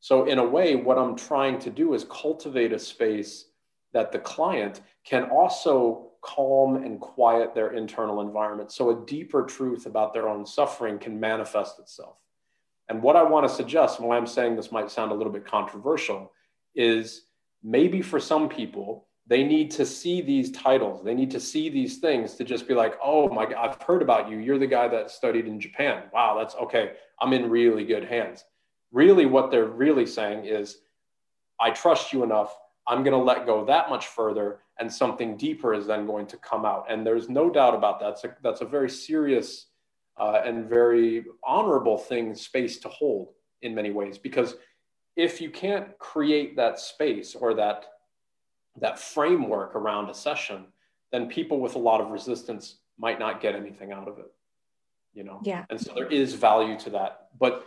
[0.02, 3.46] So in a way, what I'm trying to do is cultivate a space
[3.94, 9.86] that the client can also calm and quiet their internal environment so a deeper truth
[9.86, 12.18] about their own suffering can manifest itself.
[12.90, 15.32] And what I want to suggest, and why I'm saying this might sound a little
[15.32, 16.32] bit controversial,
[16.76, 17.24] is
[17.64, 21.04] maybe for some people, they need to see these titles.
[21.04, 24.02] They need to see these things to just be like, oh my God, I've heard
[24.02, 24.38] about you.
[24.38, 26.04] You're the guy that studied in Japan.
[26.14, 26.94] Wow, that's okay.
[27.20, 28.44] I'm in really good hands.
[28.92, 30.80] Really, what they're really saying is,
[31.60, 32.58] I trust you enough.
[32.88, 36.38] I'm going to let go that much further and something deeper is then going to
[36.38, 36.88] come out.
[36.90, 38.08] And there's no doubt about that.
[38.08, 39.68] That's a, that's a very serious
[40.18, 43.30] uh, and very honorable thing, space to hold
[43.62, 44.18] in many ways.
[44.18, 44.56] Because
[45.16, 47.86] if you can't create that space or that,
[48.80, 50.66] that framework around a session,
[51.12, 54.32] then people with a lot of resistance might not get anything out of it.
[55.14, 55.42] You know?
[55.44, 55.66] Yeah.
[55.70, 57.28] And so there is value to that.
[57.38, 57.66] But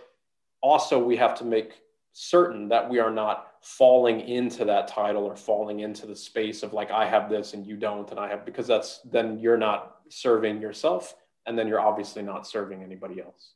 [0.62, 1.82] also we have to make
[2.14, 6.72] certain that we are not falling into that title or falling into the space of
[6.72, 9.96] like i have this and you don't and i have because that's then you're not
[10.08, 13.54] serving yourself and then you're obviously not serving anybody else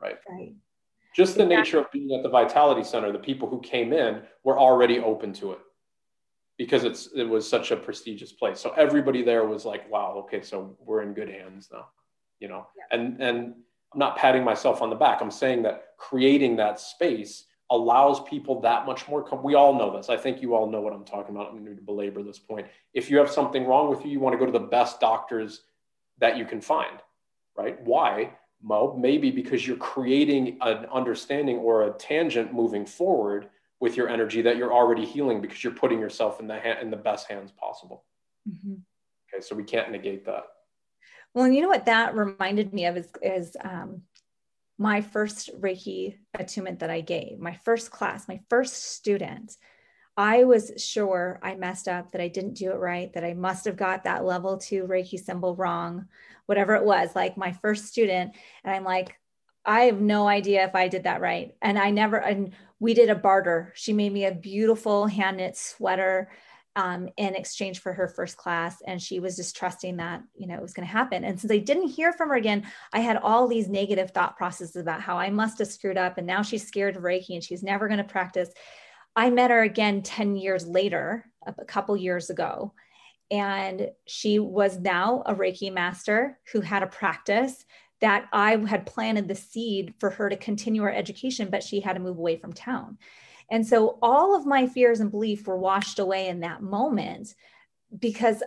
[0.00, 0.52] right right
[1.16, 1.56] just the exactly.
[1.56, 5.32] nature of being at the vitality center the people who came in were already open
[5.32, 5.58] to it
[6.58, 10.42] because it's it was such a prestigious place so everybody there was like wow okay
[10.42, 11.86] so we're in good hands now
[12.40, 12.98] you know yeah.
[12.98, 13.54] and and
[13.92, 18.60] i'm not patting myself on the back i'm saying that creating that space allows people
[18.60, 19.22] that much more.
[19.22, 20.08] Com- we all know this.
[20.08, 21.50] I think you all know what I'm talking about.
[21.50, 22.66] I'm going to belabor this point.
[22.94, 25.62] If you have something wrong with you, you want to go to the best doctors
[26.18, 26.98] that you can find,
[27.56, 27.80] right?
[27.82, 28.30] Why?
[28.62, 33.48] Mo, maybe because you're creating an understanding or a tangent moving forward
[33.80, 36.90] with your energy that you're already healing because you're putting yourself in the ha- in
[36.90, 38.04] the best hands possible.
[38.48, 38.74] Mm-hmm.
[39.34, 40.44] Okay, so we can't negate that.
[41.34, 44.02] Well, and you know what that reminded me of is, is um,
[44.78, 49.56] my first Reiki attunement that I gave, my first class, my first student,
[50.16, 53.66] I was sure I messed up, that I didn't do it right, that I must
[53.66, 56.08] have got that level two Reiki symbol wrong,
[56.46, 58.34] whatever it was, like my first student.
[58.64, 59.16] And I'm like,
[59.64, 61.54] I have no idea if I did that right.
[61.60, 63.72] And I never, and we did a barter.
[63.74, 66.30] She made me a beautiful hand knit sweater
[66.76, 68.76] um, in exchange for her first class.
[68.86, 71.24] And she was just trusting that, you know, it was going to happen.
[71.24, 74.76] And since I didn't hear from her again, I had all these negative thought processes
[74.76, 76.18] about how I must have screwed up.
[76.18, 78.50] And now she's scared of Reiki and she's never going to practice.
[79.16, 82.74] I met her again 10 years later, a couple years ago.
[83.30, 87.64] And she was now a Reiki master who had a practice
[88.00, 91.94] that I had planted the seed for her to continue her education, but she had
[91.94, 92.98] to move away from town.
[93.50, 97.34] And so all of my fears and belief were washed away in that moment
[97.96, 98.42] because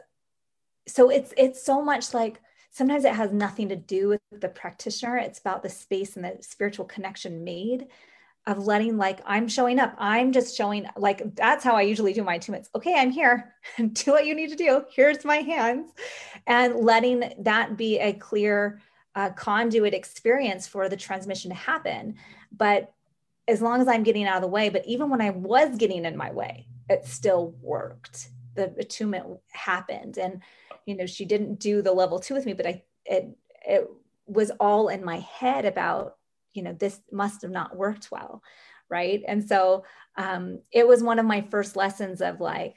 [0.87, 5.17] so it's it's so much like sometimes it has nothing to do with the practitioner
[5.17, 7.87] it's about the space and the spiritual connection made
[8.47, 12.23] of letting like i'm showing up i'm just showing like that's how i usually do
[12.23, 13.53] my two minutes okay i'm here
[13.93, 15.91] do what you need to do here's my hands
[16.47, 18.81] and letting that be a clear
[19.15, 22.15] uh, conduit experience for the transmission to happen
[22.51, 22.93] but
[23.49, 24.69] as long as I'm getting out of the way.
[24.69, 28.29] But even when I was getting in my way, it still worked.
[28.55, 30.17] The attunement happened.
[30.17, 30.41] And,
[30.85, 33.35] you know, she didn't do the level two with me, but I, it,
[33.67, 33.89] it
[34.27, 36.15] was all in my head about,
[36.53, 38.41] you know, this must have not worked well.
[38.89, 39.21] Right.
[39.27, 39.83] And so
[40.17, 42.75] um, it was one of my first lessons of like,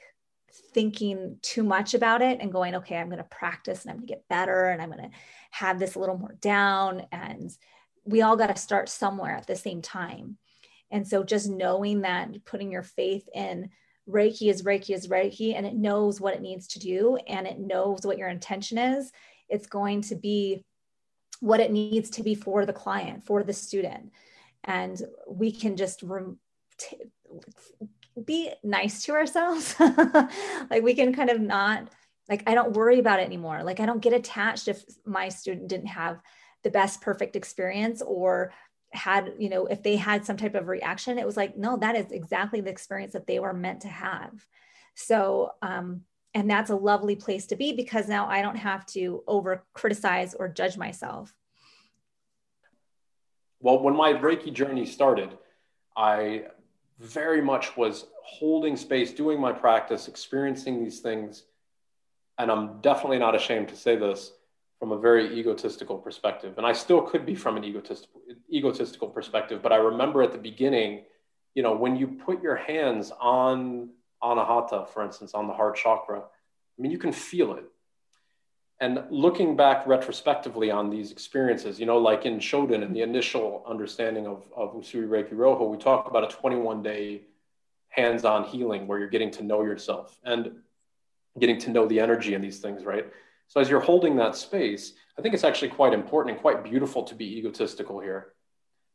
[0.73, 4.07] thinking too much about it and going, okay, I'm going to practice and I'm going
[4.07, 5.17] to get better and I'm going to
[5.51, 7.07] have this a little more down.
[7.11, 7.49] And
[8.05, 10.37] we all got to start somewhere at the same time.
[10.91, 13.69] And so just knowing that putting your faith in
[14.07, 17.59] Reiki is Reiki is Reiki and it knows what it needs to do and it
[17.59, 19.11] knows what your intention is,
[19.49, 20.63] it's going to be
[21.43, 24.13] what it needs to be for the client, for the student.
[24.63, 26.39] And we can just rem-
[26.77, 27.11] t-
[28.23, 29.75] be nice to ourselves.
[30.69, 31.89] like we can kind of not,
[32.29, 33.61] like, I don't worry about it anymore.
[33.61, 36.21] Like, I don't get attached if my student didn't have
[36.63, 38.53] the best perfect experience or
[38.93, 41.95] had you know if they had some type of reaction it was like no that
[41.95, 44.45] is exactly the experience that they were meant to have
[44.93, 46.01] so um
[46.33, 50.33] and that's a lovely place to be because now i don't have to over criticize
[50.33, 51.33] or judge myself
[53.59, 55.37] well when my reiki journey started
[55.95, 56.43] i
[56.99, 61.43] very much was holding space doing my practice experiencing these things
[62.37, 64.31] and i'm definitely not ashamed to say this
[64.83, 66.57] from a very egotistical perspective.
[66.57, 68.19] And I still could be from an egotistical,
[68.51, 71.05] egotistical perspective, but I remember at the beginning,
[71.55, 73.91] you know, when you put your hands on
[74.23, 77.65] anahata, for instance, on the heart chakra, I mean, you can feel it.
[78.79, 83.63] And looking back retrospectively on these experiences, you know, like in Shoden, in the initial
[83.67, 87.21] understanding of, of Usui Reiki Ryoho, we talk about a 21 day
[87.89, 90.51] hands on healing where you're getting to know yourself and
[91.39, 93.05] getting to know the energy in these things, right?
[93.47, 97.03] So as you're holding that space, I think it's actually quite important and quite beautiful
[97.03, 98.33] to be egotistical here.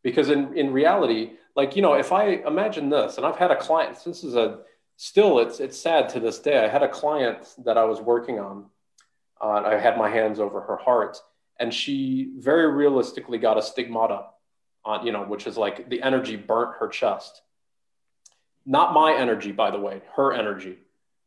[0.02, 3.56] Because in, in reality, like, you know, if I imagine this, and I've had a
[3.56, 4.60] client, this is a,
[4.98, 6.62] still, it's, it's sad to this day.
[6.62, 8.66] I had a client that I was working on,
[9.40, 11.16] uh, I had my hands over her heart,
[11.58, 14.26] and she very realistically got a stigmata
[14.84, 17.40] on, you know, which is like the energy burnt her chest.
[18.66, 20.76] Not my energy, by the way, her energy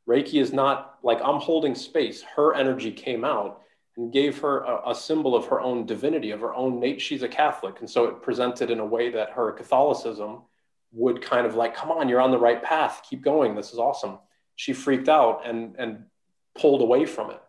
[0.07, 2.21] Reiki is not like I'm holding space.
[2.21, 3.61] Her energy came out
[3.97, 6.99] and gave her a, a, symbol of her own divinity, of her own nature.
[6.99, 7.79] She's a Catholic.
[7.79, 10.41] And so it presented in a way that her Catholicism
[10.93, 13.01] would kind of like, come on, you're on the right path.
[13.09, 13.55] Keep going.
[13.55, 14.19] This is awesome.
[14.55, 16.05] She freaked out and, and
[16.55, 17.41] pulled away from it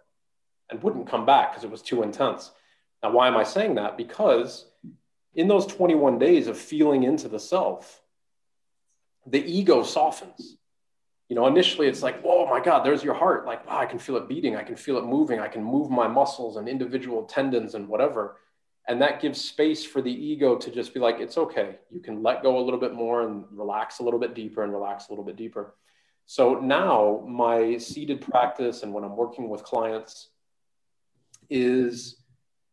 [0.70, 2.50] and wouldn't come back because it was too intense.
[3.02, 3.96] Now, why am I saying that?
[3.96, 4.66] Because
[5.34, 8.00] in those 21 days of feeling into the self,
[9.26, 10.56] the ego softens
[11.32, 13.46] you know, initially it's like, oh my God, there's your heart.
[13.46, 14.54] Like, wow, I can feel it beating.
[14.54, 15.40] I can feel it moving.
[15.40, 18.36] I can move my muscles and individual tendons and whatever.
[18.88, 21.76] And that gives space for the ego to just be like, it's okay.
[21.90, 24.72] You can let go a little bit more and relax a little bit deeper and
[24.72, 25.74] relax a little bit deeper.
[26.26, 30.30] So now my seated practice and when I'm working with clients
[31.48, 32.16] is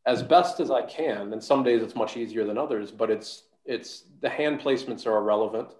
[0.05, 1.33] as best as I can.
[1.33, 5.17] And some days it's much easier than others, but it's it's the hand placements are
[5.17, 5.75] irrelevant.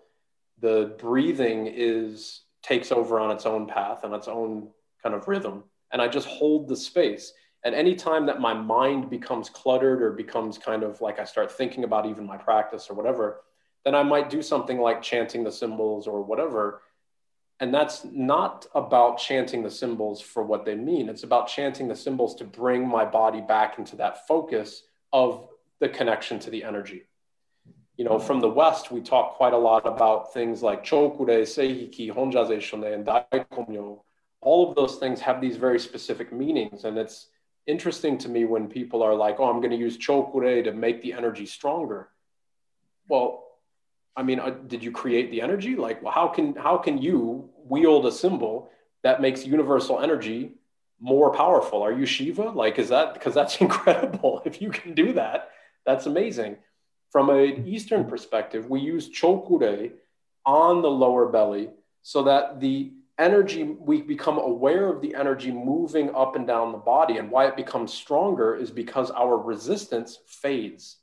[0.60, 4.70] The breathing is takes over on its own path and its own
[5.02, 5.64] kind of rhythm.
[5.92, 7.34] And I just hold the space.
[7.64, 11.84] And anytime that my mind becomes cluttered or becomes kind of like I start thinking
[11.84, 13.42] about even my practice or whatever,
[13.84, 16.82] then I might do something like chanting the symbols or whatever.
[17.60, 21.10] And that's not about chanting the symbols for what they mean.
[21.10, 25.50] It's about chanting the symbols to bring my body back into that focus of
[25.80, 27.04] the connection to the energy
[28.00, 31.42] you know, from the West, we talk quite a lot about things like Choku Rei,
[31.42, 34.00] seihiki, Hon Sha Ze Sho Nen, and daikomyo.
[34.40, 36.86] All of those things have these very specific meanings.
[36.86, 37.28] And it's
[37.70, 40.74] interesting to me when people are like, oh, I'm going to use Choku Rei to
[40.74, 42.10] make the energy stronger.
[43.08, 43.46] Well,
[44.16, 45.76] I mean, uh, did you create the energy?
[45.76, 48.70] Like, well, how can, how can you wield a symbol
[49.04, 50.52] that makes universal energy
[51.00, 51.82] more powerful?
[51.82, 52.50] Are you Shiva?
[52.50, 54.42] Like, is that, because that's incredible.
[54.46, 55.50] If you can do that,
[55.86, 56.58] that's amazing
[57.12, 59.92] from an Eastern perspective, we use Choku Rei
[60.46, 61.70] on the lower belly
[62.02, 66.78] so that the energy, we become aware of the energy moving up and down the
[66.78, 67.18] body.
[67.18, 70.98] And why it becomes stronger is because our resistance fades.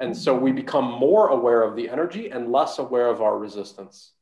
[0.00, 4.12] And so we become more aware of the energy and less aware of our resistance.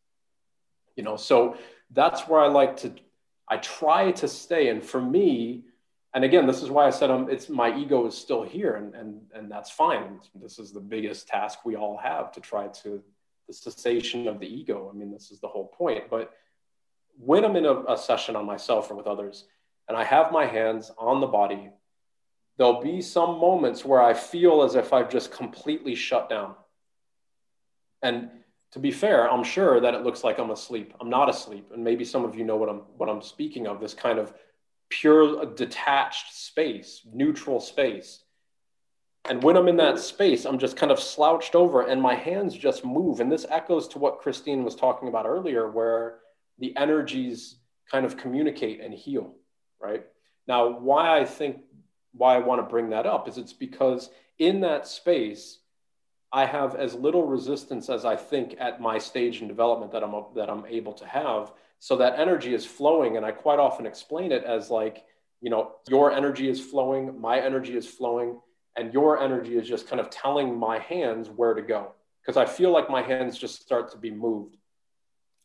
[0.97, 1.57] You know, so
[1.91, 2.93] that's where I like to,
[3.49, 4.69] I try to stay.
[4.69, 5.65] And for me,
[6.15, 8.95] and again, this is why I said um, it's my ego is still here, and
[8.95, 10.21] and and that's fine.
[10.37, 13.03] This is the biggest task we all have to try to
[13.49, 14.89] the cessation of the ego.
[14.93, 16.05] I mean, this is the whole point.
[16.09, 16.33] But
[17.19, 19.45] when I'm in a, a session on myself or with others,
[19.89, 21.71] and I have my hands on the body,
[22.57, 26.55] there'll be some moments where I feel as if I've just completely shut down.
[28.03, 28.31] And
[28.73, 30.95] to be fair, I'm sure that it looks like I'm asleep.
[31.01, 33.81] I'm not asleep, and maybe some of you know what I'm what I'm speaking of.
[33.81, 34.35] This kind of
[34.89, 38.25] pure uh, detached space, neutral space.
[39.27, 42.55] And when I'm in that space, I'm just kind of slouched over and my hands
[42.55, 43.21] just move.
[43.21, 46.19] And this echoes to what Christine was talking about earlier, where
[46.59, 47.57] the energies
[47.91, 49.35] kind of communicate and heal,
[49.81, 50.05] right?
[50.47, 51.59] Now, why I think,
[52.13, 55.59] why I want to bring that up is it's because in that space,
[56.33, 60.15] I have as little resistance as I think at my stage in development that I'm,
[60.35, 63.17] that I'm able to have so that energy is flowing.
[63.17, 65.05] And I quite often explain it as like,
[65.41, 68.41] you know, your energy is flowing, my energy is flowing,
[68.77, 71.93] and your energy is just kind of telling my hands where to go.
[72.21, 74.57] Because I feel like my hands just start to be moved.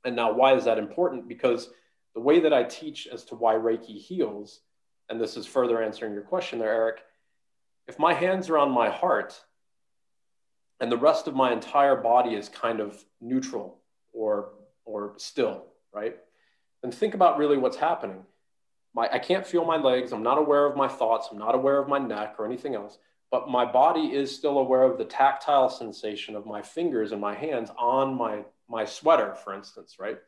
[0.06, 1.28] And now, why is that important?
[1.28, 1.70] Because
[2.16, 4.62] the way that I teach as to why Reiki heals,
[5.10, 7.02] and this is further answering your question there, Eric,
[7.88, 9.40] if my hands are on my heart
[10.80, 13.80] and the rest of my entire body is kind of neutral
[14.14, 14.52] or,
[14.86, 16.16] or still, right?
[16.82, 18.24] Then think about really what's happening.
[18.94, 20.12] My, I can't feel my legs.
[20.12, 21.30] I'm not aware of my thoughts.
[21.32, 22.98] I'm not aware of my neck or anything else.
[23.32, 27.36] But my body is still aware of the tactile sensation of my fingers and my
[27.36, 30.20] hands on my, my sweater, for instance, right?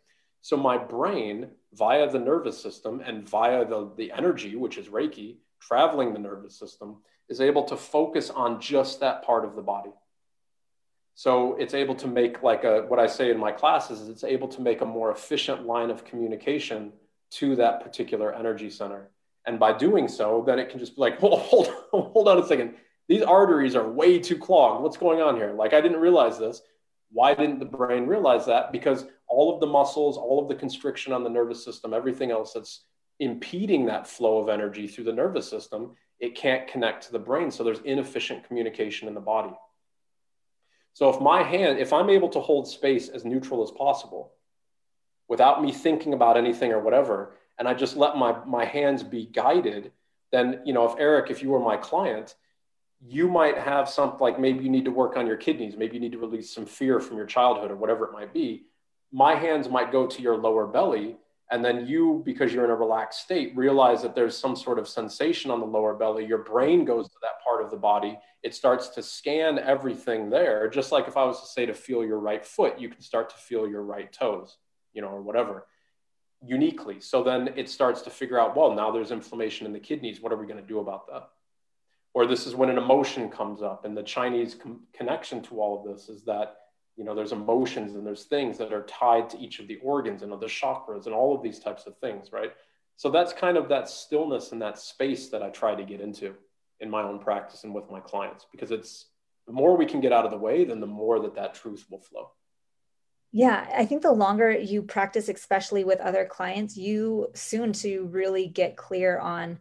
[0.41, 5.37] So my brain, via the nervous system and via the, the energy, which is Reiki,
[5.59, 6.97] traveling the nervous system
[7.29, 9.91] is able to focus on just that part of the body.
[11.13, 14.23] So it's able to make like a what I say in my classes is it's
[14.23, 16.91] able to make a more efficient line of communication
[17.31, 19.09] to that particular energy center.
[19.45, 22.47] And by doing so, then it can just be like, hold, hold, hold on a
[22.47, 22.75] second.
[23.07, 24.83] These arteries are way too clogged.
[24.83, 25.53] What's going on here?
[25.53, 26.61] Like I didn't realize this.
[27.11, 28.71] Why didn't the brain realize that?
[28.71, 32.53] Because all of the muscles, all of the constriction on the nervous system, everything else
[32.53, 32.85] that's
[33.19, 37.51] impeding that flow of energy through the nervous system, it can't connect to the brain.
[37.51, 39.53] So there's inefficient communication in the body.
[40.93, 44.33] So if my hand, if I'm able to hold space as neutral as possible
[45.27, 49.25] without me thinking about anything or whatever, and I just let my, my hands be
[49.25, 49.91] guided,
[50.31, 52.35] then, you know, if Eric, if you were my client,
[53.05, 55.99] you might have something like maybe you need to work on your kidneys, maybe you
[55.99, 58.65] need to release some fear from your childhood or whatever it might be.
[59.11, 61.17] My hands might go to your lower belly.
[61.51, 64.87] And then you, because you're in a relaxed state, realize that there's some sort of
[64.87, 66.25] sensation on the lower belly.
[66.25, 68.17] Your brain goes to that part of the body.
[68.41, 70.69] It starts to scan everything there.
[70.69, 73.29] Just like if I was to say to feel your right foot, you can start
[73.31, 74.59] to feel your right toes,
[74.93, 75.65] you know, or whatever
[76.43, 76.99] uniquely.
[76.99, 80.21] So then it starts to figure out, well, now there's inflammation in the kidneys.
[80.21, 81.29] What are we going to do about that?
[82.13, 85.79] Or this is when an emotion comes up and the chinese com- connection to all
[85.79, 86.57] of this is that
[86.95, 90.21] you know there's emotions and there's things that are tied to each of the organs
[90.21, 92.51] and the chakras and all of these types of things right?
[92.97, 96.35] So that's kind of that stillness and that space that i try to get into
[96.79, 99.07] in my own practice and with my clients because it's
[99.47, 101.85] the more we can get out of the way then the more that that truth
[101.89, 102.31] will flow.
[103.33, 108.47] Yeah, I think the longer you practice, especially with other clients, you soon to really
[108.47, 109.59] get clear on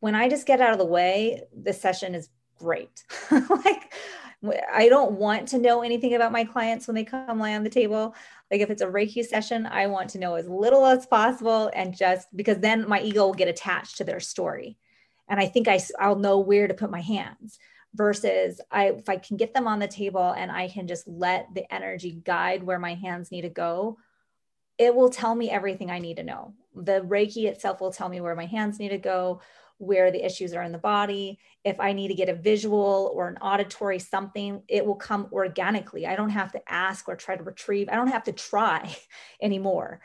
[0.00, 2.28] when I just get out of the way, the session is
[2.58, 3.04] great.
[3.30, 3.92] like
[4.72, 7.70] I don't want to know anything about my clients when they come lay on the
[7.70, 8.14] table.
[8.50, 11.96] Like if it's a Reiki session, I want to know as little as possible and
[11.96, 14.78] just because then my ego will get attached to their story.
[15.28, 17.58] And I think I, I'll know where to put my hands
[17.94, 21.48] versus I, if I can get them on the table and I can just let
[21.54, 23.98] the energy guide where my hands need to go,
[24.78, 26.54] it will tell me everything I need to know.
[26.76, 29.40] The Reiki itself will tell me where my hands need to go,
[29.78, 31.38] where the issues are in the body.
[31.64, 36.06] If I need to get a visual or an auditory something, it will come organically.
[36.06, 38.94] I don't have to ask or try to retrieve, I don't have to try
[39.42, 40.00] anymore.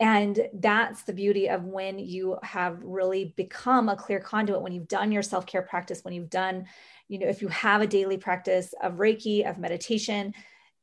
[0.00, 4.88] And that's the beauty of when you have really become a clear conduit, when you've
[4.88, 6.66] done your self care practice, when you've done,
[7.08, 10.34] you know, if you have a daily practice of Reiki, of meditation,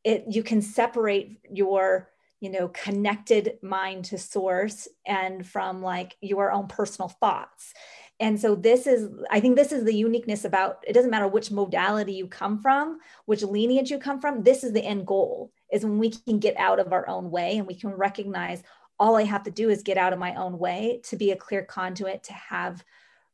[0.04, 6.52] it you can separate your you know connected mind to source and from like your
[6.52, 7.74] own personal thoughts
[8.22, 11.52] and so this is i think this is the uniqueness about it doesn't matter which
[11.52, 15.84] modality you come from which lineage you come from this is the end goal is
[15.84, 18.64] when we can get out of our own way and we can recognize
[19.00, 21.36] all i have to do is get out of my own way to be a
[21.36, 22.84] clear conduit to have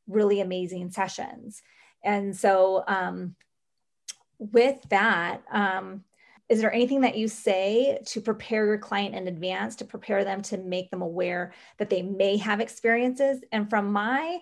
[0.08, 1.62] really amazing sessions.
[2.04, 3.36] And so um,
[4.40, 6.04] with that um,
[6.50, 10.42] is there anything that you say to prepare your client in advance to prepare them
[10.44, 13.44] to make them aware that they may have experiences?
[13.52, 14.40] And from my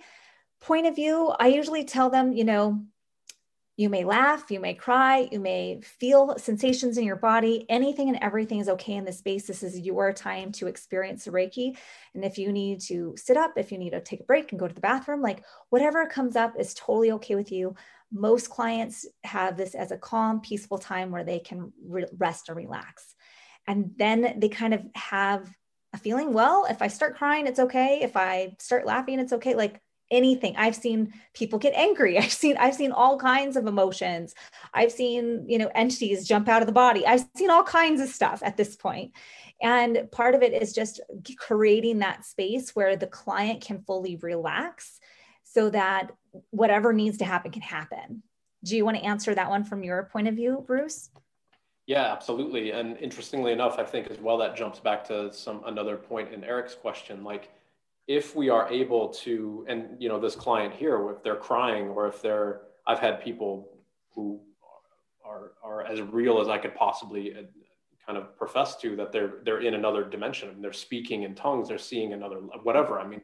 [0.66, 2.84] point of view, I usually tell them, you know,
[3.78, 7.66] you may laugh, you may cry, you may feel sensations in your body.
[7.70, 9.46] Anything and everything is okay in this space.
[9.46, 11.78] This is your time to experience Reiki.
[12.14, 14.60] And if you need to sit up, if you need to take a break and
[14.60, 17.76] go to the bathroom, like whatever comes up is totally okay with you.
[18.12, 22.58] Most clients have this as a calm, peaceful time where they can re- rest and
[22.58, 23.14] relax.
[23.68, 25.54] And then they kind of have
[25.94, 28.00] a feeling, well, if I start crying, it's okay.
[28.02, 29.54] If I start laughing, it's okay.
[29.54, 29.82] Like
[30.12, 30.56] anything.
[30.58, 32.18] I've seen people get angry.
[32.20, 34.34] I've seen i've seen all kinds of emotions.
[34.74, 37.06] I've seen you know entities jump out of the body.
[37.06, 39.14] I've seen all kinds of stuff at this point.
[39.62, 41.00] And part of it is just
[41.40, 45.00] creating that space where the client can fully relax
[45.44, 46.12] so that
[46.50, 48.22] whatever needs to happen can happen.
[48.66, 51.10] Do you want to answer that one from your point of view bruce?
[51.86, 52.72] Yeah absolutely.
[52.72, 56.44] And interestingly enough i think as well that jumps back to some another point in
[56.44, 57.24] eric's question.
[57.24, 57.50] Like
[58.08, 62.08] if we are able to, and you know, this client here, if they're crying or
[62.08, 63.70] if they're, I've had people
[64.14, 64.40] who
[65.26, 67.42] are, are as real as I could possibly uh,
[68.06, 71.68] kind of profess to that they're, they're in another dimension and they're speaking in tongues,
[71.68, 73.00] they're seeing another, whatever.
[73.00, 73.22] I mean,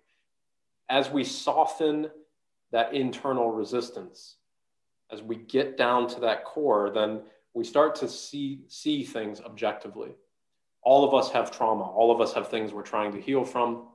[0.89, 2.09] as we soften
[2.71, 4.37] that internal resistance,
[5.11, 7.21] as we get down to that core, then
[7.53, 10.15] we start to see, see things objectively.
[10.81, 11.83] All of us have trauma.
[11.83, 13.89] All of us have things we're trying to heal from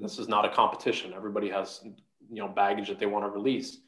[0.00, 1.12] this is not a competition.
[1.14, 3.78] Everybody has, you know, baggage that they want to release.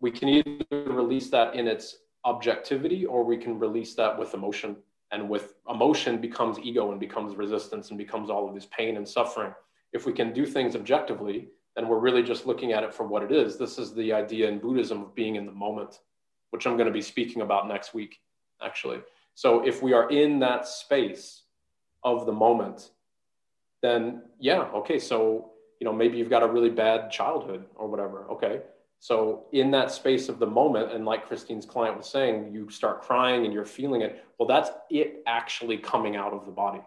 [0.00, 4.76] We can either release that in its objectivity or we can release that with emotion.
[5.10, 9.08] And with emotion becomes ego and becomes resistance and becomes all of this pain and
[9.08, 9.52] suffering.
[9.92, 13.22] If we can do things objectively, then we're really just looking at it for what
[13.22, 13.56] it is.
[13.56, 16.00] This is the idea in Buddhism of being in the moment,
[16.50, 18.20] which I'm going to be speaking about next week,
[18.62, 19.00] actually.
[19.34, 21.42] So if we are in that space
[22.02, 22.90] of the moment,
[23.82, 28.30] then yeah, okay, so you know maybe you've got a really bad childhood or whatever.
[28.30, 28.62] Okay,
[29.00, 33.02] so in that space of the moment, and like Christine's client was saying, you start
[33.02, 34.24] crying and you're feeling it.
[34.38, 36.82] Well, that's it actually coming out of the body.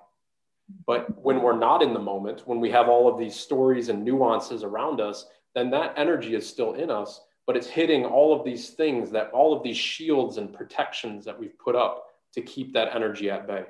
[0.86, 4.04] But when we're not in the moment, when we have all of these stories and
[4.04, 8.46] nuances around us, then that energy is still in us, but it's hitting all of
[8.46, 12.74] these things that all of these shields and protections that we've put up to keep
[12.74, 13.66] that energy at bay.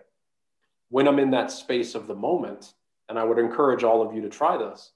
[0.90, 2.74] When I'm in that space of the moment,
[3.12, 4.94] and I would encourage all of you to try this,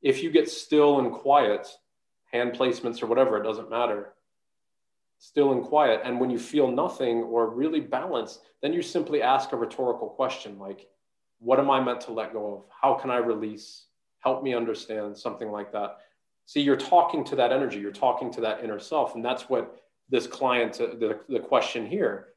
[0.00, 1.68] if you get still and quiet,
[2.32, 4.14] hand placements or whatever, it doesn't matter,
[5.18, 9.52] still and quiet, and when you feel nothing or really balanced, then you simply ask
[9.52, 10.88] a rhetorical question like,
[11.40, 12.64] what am I meant to let go of?
[12.70, 13.84] How can I release?
[14.20, 15.98] Help me understand something like that.
[16.46, 19.14] See, you're talking to that energy, you're talking to that inner self.
[19.14, 22.28] And that's what this client, the, the question here,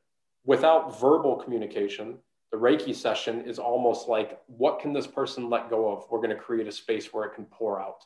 [0.44, 2.18] without verbal communication,
[2.52, 6.06] the Reiki session is almost like, what can this person let go of?
[6.10, 8.04] We're going to create a space where it can pour out.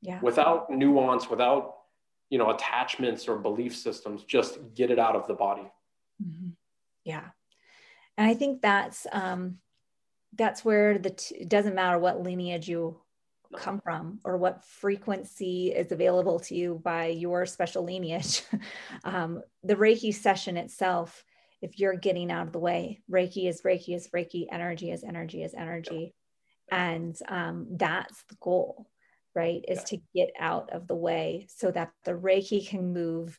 [0.00, 0.20] Yeah.
[0.20, 1.74] Without nuance, without
[2.30, 5.70] you know attachments or belief systems, just get it out of the body.
[6.22, 6.50] Mm-hmm.
[7.04, 7.24] Yeah,
[8.16, 9.58] and I think that's um,
[10.34, 13.00] that's where the t- it doesn't matter what lineage you
[13.54, 18.42] come from or what frequency is available to you by your special lineage
[19.04, 21.24] um, the reiki session itself
[21.62, 25.42] if you're getting out of the way reiki is reiki is reiki energy is energy
[25.42, 26.14] is energy.
[26.70, 28.86] And um, that's the goal
[29.34, 29.84] right is yeah.
[29.84, 33.38] to get out of the way so that the reiki can move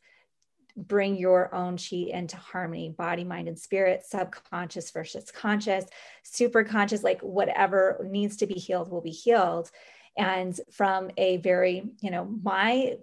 [0.77, 5.85] bring your own chi into harmony body mind and spirit subconscious versus conscious
[6.21, 9.71] super conscious like whatever needs to be healed will be healed.
[10.15, 12.97] And from a very you know my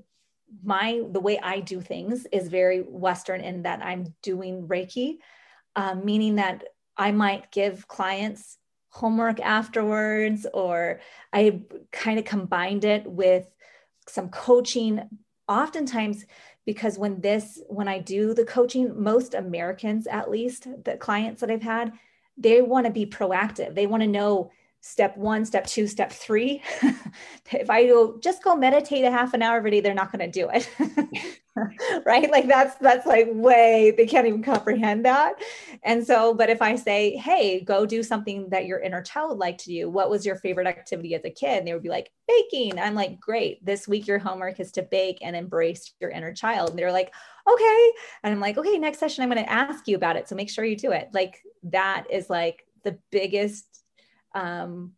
[0.62, 5.18] my the way i do things is very western in that i'm doing reiki
[5.76, 6.64] um, meaning that
[6.96, 8.58] i might give clients
[8.90, 11.00] homework afterwards or
[11.32, 13.46] i kind of combined it with
[14.06, 15.00] some coaching.
[15.48, 16.24] Oftentimes
[16.64, 21.50] because when this when i do the coaching most americans at least the clients that
[21.50, 21.92] i've had
[22.36, 23.74] they want to be proactive.
[23.74, 24.50] They want to know
[24.86, 26.62] step one step two step three.
[27.52, 30.30] If i go just go meditate a half an hour every day they're not going
[30.30, 30.68] to do it.
[32.04, 32.28] Right?
[32.32, 35.34] Like that's that's like way they can't even comprehend that.
[35.84, 39.38] And so but if i say hey go do something that your inner child would
[39.38, 39.88] like to do.
[39.88, 41.58] What was your favorite activity as a kid?
[41.58, 42.80] And they would be like baking.
[42.80, 43.64] I'm like great.
[43.64, 46.70] This week your homework is to bake and embrace your inner child.
[46.70, 47.14] And they're like
[47.48, 47.92] okay.
[48.24, 50.50] And i'm like okay next session i'm going to ask you about it so make
[50.50, 51.08] sure you do it.
[51.14, 53.83] Like that is like the biggest
[54.34, 54.92] um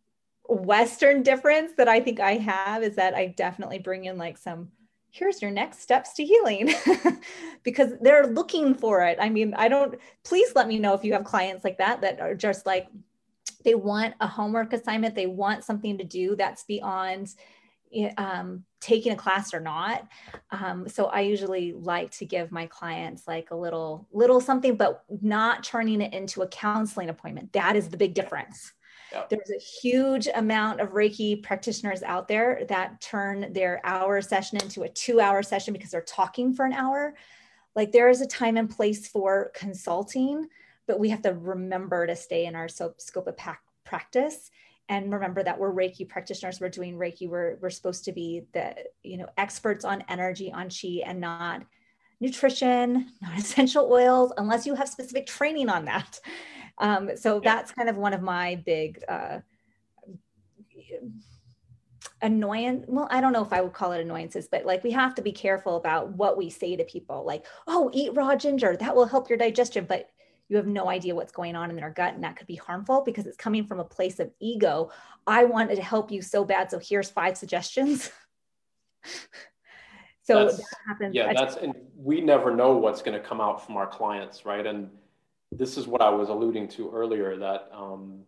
[0.49, 4.71] western difference that i think i have is that i definitely bring in like some
[5.17, 6.73] here's your next steps to healing
[7.63, 9.17] because they're looking for it.
[9.19, 12.21] I mean, I don't, please let me know if you have clients like that that
[12.21, 12.89] are just like,
[13.65, 17.35] they want a homework assignment, they want something to do that's beyond
[18.19, 20.07] um, taking a class or not.
[20.51, 25.03] Um, so I usually like to give my clients like a little, little something, but
[25.23, 27.55] not turning it into a counseling appointment.
[27.55, 28.73] That is the big difference.
[29.29, 34.83] There's a huge amount of Reiki practitioners out there that turn their hour session into
[34.83, 37.15] a two hour session because they're talking for an hour.
[37.75, 40.49] Like there is a time and place for consulting,
[40.87, 43.37] but we have to remember to stay in our scope of
[43.85, 44.51] practice
[44.89, 46.61] and remember that we're Reiki practitioners.
[46.61, 47.29] We're doing Reiki.
[47.29, 51.65] We're, we're supposed to be the, you know, experts on energy, on chi, and not
[52.21, 56.21] nutrition, not essential oils, unless you have specific training on that.
[56.79, 57.55] Um, so yeah.
[57.55, 59.41] that's kind of one of my big uh,
[62.23, 62.85] annoyance.
[62.89, 65.23] Well, I don't know if I would call it annoyances, but like we have to
[65.23, 67.25] be careful about what we say to people.
[67.25, 69.87] Like, oh, eat raw ginger, that will help your digestion.
[69.87, 70.11] But
[70.49, 73.03] you have no idea what's going on in their gut and that could be harmful
[73.05, 74.91] because it's coming from a place of ego
[75.27, 78.11] i wanted to help you so bad so here's five suggestions
[80.23, 83.65] so that's, that happens yeah that's and we never know what's going to come out
[83.65, 84.89] from our clients right and
[85.53, 88.25] this is what I was alluding to earlier that um,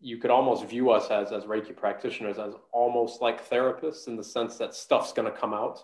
[0.00, 4.24] you could almost view us as, as Reiki practitioners as almost like therapists in the
[4.24, 5.82] sense that stuff's going to come out.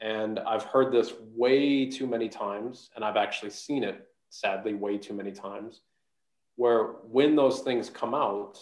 [0.00, 4.98] And I've heard this way too many times, and I've actually seen it sadly way
[4.98, 5.82] too many times,
[6.56, 8.58] where when those things come out,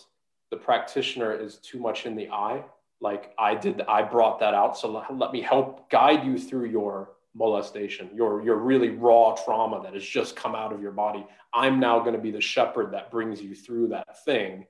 [0.50, 2.62] the practitioner is too much in the eye.
[3.00, 4.78] Like I did, I brought that out.
[4.78, 9.94] So let me help guide you through your molestation, your, your really raw trauma that
[9.94, 11.26] has just come out of your body.
[11.54, 14.66] I'm now going to be the shepherd that brings you through that thing.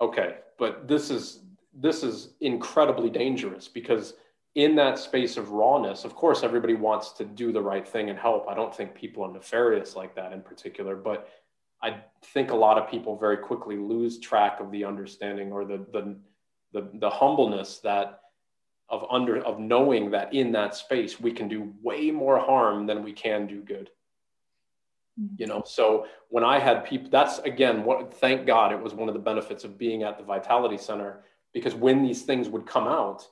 [0.00, 1.40] Okay, but this is
[1.80, 4.14] this is incredibly dangerous because
[4.54, 8.18] in that space of rawness, of course, everybody wants to do the right thing and
[8.18, 8.48] help.
[8.48, 11.28] I don't think people are nefarious like that in particular, but
[11.80, 15.86] I think a lot of people very quickly lose track of the understanding or the
[15.92, 16.16] the
[16.72, 18.20] the, the humbleness that
[18.90, 23.02] of under of knowing that in that space we can do way more harm than
[23.02, 23.90] we can do good.
[25.20, 25.34] Mm-hmm.
[25.38, 29.08] You know so when i had people that's again what thank god it was one
[29.08, 32.86] of the benefits of being at the vitality center because when these things would come
[32.86, 33.26] out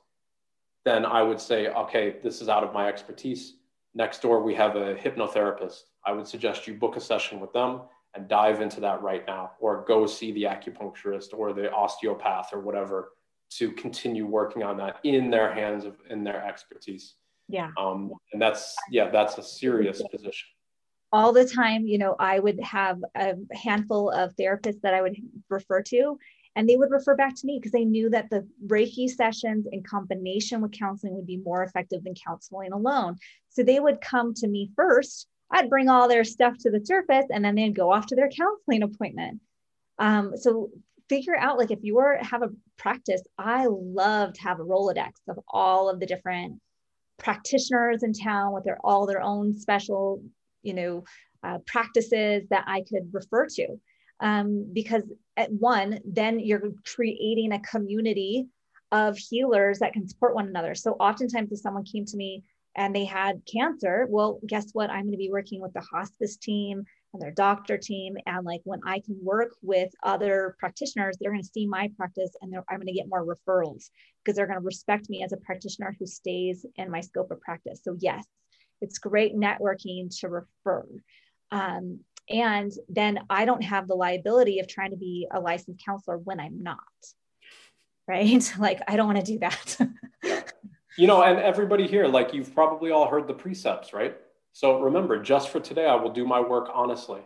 [0.84, 3.54] then i would say okay this is out of my expertise.
[3.94, 5.84] Next door we have a hypnotherapist.
[6.04, 7.80] I would suggest you book a session with them
[8.14, 12.60] and dive into that right now or go see the acupuncturist or the osteopath or
[12.60, 13.12] whatever
[13.50, 17.14] to continue working on that in their hands of in their expertise
[17.48, 20.48] yeah um, and that's yeah that's a serious position
[21.12, 25.16] all the time, you know, I would have a handful of therapists that I would
[25.48, 26.18] refer to,
[26.54, 29.82] and they would refer back to me because they knew that the Reiki sessions in
[29.82, 33.16] combination with counseling would be more effective than counseling alone.
[33.50, 35.28] So they would come to me first.
[35.50, 38.28] I'd bring all their stuff to the surface, and then they'd go off to their
[38.28, 39.40] counseling appointment.
[39.98, 40.70] Um, so
[41.08, 45.12] figure out like if you are have a practice, I love to have a Rolodex
[45.28, 46.60] of all of the different
[47.18, 50.22] practitioners in town with their all their own special
[50.66, 51.04] you know,
[51.42, 53.76] uh, practices that I could refer to.
[54.18, 55.02] Um, because
[55.36, 58.48] at one, then you're creating a community
[58.90, 60.74] of healers that can support one another.
[60.74, 62.42] So oftentimes, if someone came to me
[62.74, 64.90] and they had cancer, well, guess what?
[64.90, 68.16] I'm going to be working with the hospice team and their doctor team.
[68.26, 72.30] And like when I can work with other practitioners, they're going to see my practice
[72.42, 73.90] and I'm going to get more referrals
[74.24, 77.40] because they're going to respect me as a practitioner who stays in my scope of
[77.40, 77.80] practice.
[77.82, 78.24] So, yes,
[78.80, 80.86] it's great networking to refer.
[81.50, 86.18] Um, and then I don't have the liability of trying to be a licensed counselor
[86.18, 86.78] when I'm not.
[88.08, 88.52] Right.
[88.58, 89.78] Like, I don't want to do that.
[90.98, 94.16] you know, and everybody here, like, you've probably all heard the precepts, right?
[94.56, 97.20] So remember, just for today, I will do my work honestly.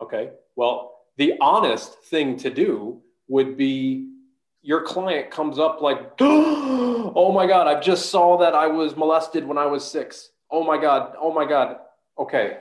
[0.00, 0.30] Okay.
[0.54, 4.12] Well, the honest thing to do would be
[4.60, 9.44] your client comes up like, oh my God, I just saw that I was molested
[9.44, 11.78] when I was six oh my God, oh my God.
[12.16, 12.58] Okay.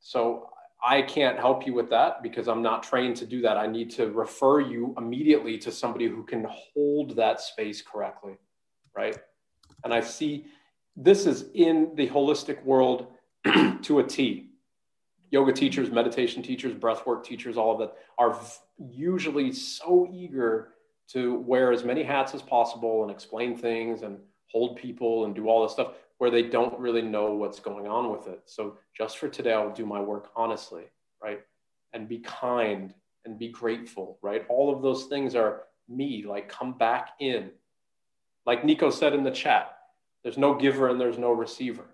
[0.00, 0.48] So
[0.82, 3.58] I can't help you with that because I'm not trained to do that.
[3.58, 8.38] I need to refer you immediately to somebody who can hold that space correctly.
[8.96, 9.18] Right.
[9.82, 10.46] And I see
[10.96, 13.08] this is in the holistic world
[13.82, 14.50] to a T.
[15.30, 18.38] Yoga teachers, meditation teachers, breathwork teachers, all of that are
[18.78, 20.74] usually so eager
[21.08, 25.48] to wear as many hats as possible and explain things and hold people and do
[25.48, 28.42] all this stuff where they don't really know what's going on with it.
[28.46, 30.84] So just for today, I'll do my work honestly,
[31.22, 31.40] right?
[31.92, 34.44] And be kind and be grateful, right?
[34.48, 37.50] All of those things are me, like come back in.
[38.46, 39.76] Like Nico said in the chat,
[40.22, 41.84] there's no giver and there's no receiver.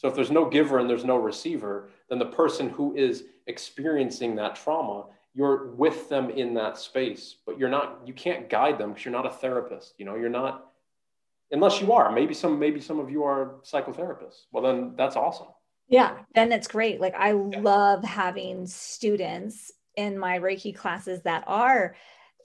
[0.00, 4.34] So if there's no giver and there's no receiver, then the person who is experiencing
[4.36, 8.90] that trauma, you're with them in that space, but you're not, you can't guide them
[8.90, 9.92] because you're not a therapist.
[9.98, 10.70] You know, you're not
[11.50, 15.48] unless you are maybe some maybe some of you are psychotherapists well then that's awesome
[15.88, 17.58] yeah then that's great like i yeah.
[17.60, 21.96] love having students in my reiki classes that are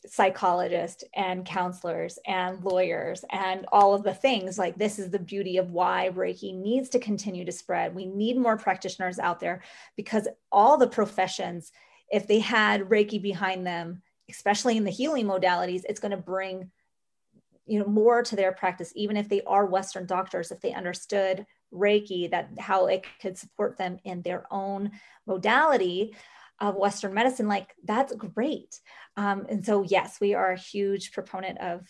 [0.08, 5.58] psychologists and counselors and lawyers and all of the things like this is the beauty
[5.58, 7.95] of why reiki needs to continue to spread.
[7.95, 9.62] We need more practitioners out there
[9.95, 11.72] because all the professions
[12.12, 16.70] if they had reiki behind them especially in the healing modalities it's going to bring
[17.66, 21.45] you know more to their practice even if they are western doctors if they understood
[21.74, 24.91] reiki that how it could support them in their own
[25.26, 26.16] modality
[26.60, 28.80] of western medicine like that's great.
[29.18, 31.88] Um, and so yes we are a huge proponent of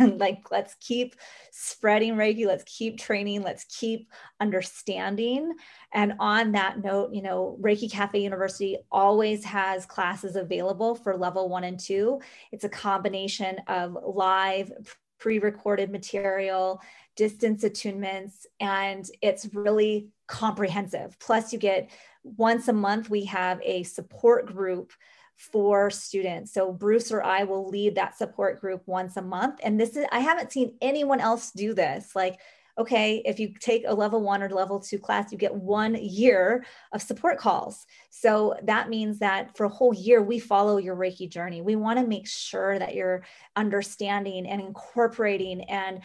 [0.18, 1.14] like let's keep
[1.50, 4.08] spreading reiki let's keep training let's keep
[4.40, 5.52] understanding.
[5.92, 11.48] And on that note you know reiki cafe university always has classes available for level
[11.48, 12.20] one and two.
[12.52, 14.72] It's a combination of live
[15.18, 16.80] pre-recorded material,
[17.16, 21.18] distance attunements, and it's really comprehensive.
[21.18, 21.90] Plus, you get
[22.36, 24.92] once a month, we have a support group
[25.36, 26.52] for students.
[26.52, 29.60] So Bruce or I will lead that support group once a month.
[29.62, 32.16] And this is, I haven't seen anyone else do this.
[32.16, 32.40] Like
[32.78, 36.64] okay, if you take a level one or level two class, you get one year
[36.92, 37.84] of support calls.
[38.10, 41.60] So that means that for a whole year, we follow your Reiki journey.
[41.60, 43.24] We want to make sure that you're
[43.56, 46.00] understanding and incorporating and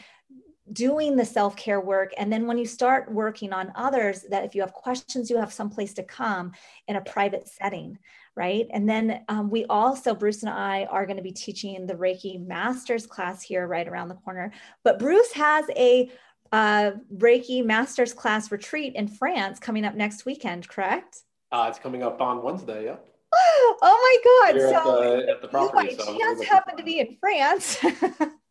[0.72, 4.62] doing the self-care work and then when you start working on others that if you
[4.62, 6.54] have questions you have some place to come
[6.88, 7.98] in a private setting
[8.36, 8.68] right?
[8.72, 12.46] And then um, we also, Bruce and I, are going to be teaching the Reiki
[12.46, 14.52] Masters class here right around the corner.
[14.84, 16.12] But Bruce has a
[16.52, 21.20] uh, Reiki Masters class retreat in France coming up next weekend, correct?
[21.52, 22.96] Uh, it's coming up on Wednesday, yeah.
[23.86, 24.56] Oh my God!
[24.56, 27.18] Here so at the, at the property, you by so chance happen to be in
[27.20, 27.80] France.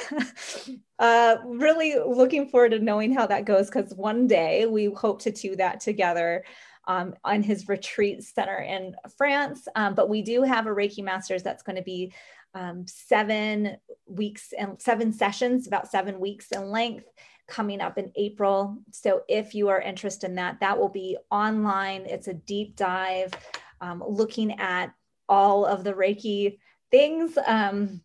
[0.98, 5.30] uh, really looking forward to knowing how that goes because one day we hope to
[5.30, 6.44] do that together
[6.86, 9.68] um, on his retreat center in France.
[9.76, 12.12] Um, but we do have a Reiki Masters that's going to be
[12.54, 13.76] um, seven
[14.06, 17.06] weeks and seven sessions, about seven weeks in length,
[17.46, 18.78] coming up in April.
[18.90, 22.02] So if you are interested in that, that will be online.
[22.06, 23.32] It's a deep dive
[23.80, 24.92] um, looking at
[25.28, 26.58] all of the Reiki
[26.90, 27.38] things.
[27.46, 28.02] Um,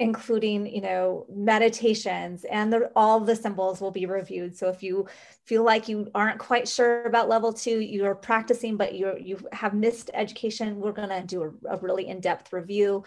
[0.00, 4.56] including you know meditations and the, all the symbols will be reviewed.
[4.56, 5.06] So if you
[5.44, 9.74] feel like you aren't quite sure about level two you're practicing but you you have
[9.74, 13.04] missed education we're going to do a, a, really in-depth review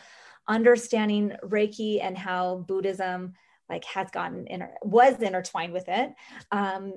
[0.48, 3.34] understanding reiki and how buddhism
[3.70, 6.14] like has gotten inter- was intertwined with it
[6.52, 6.94] um,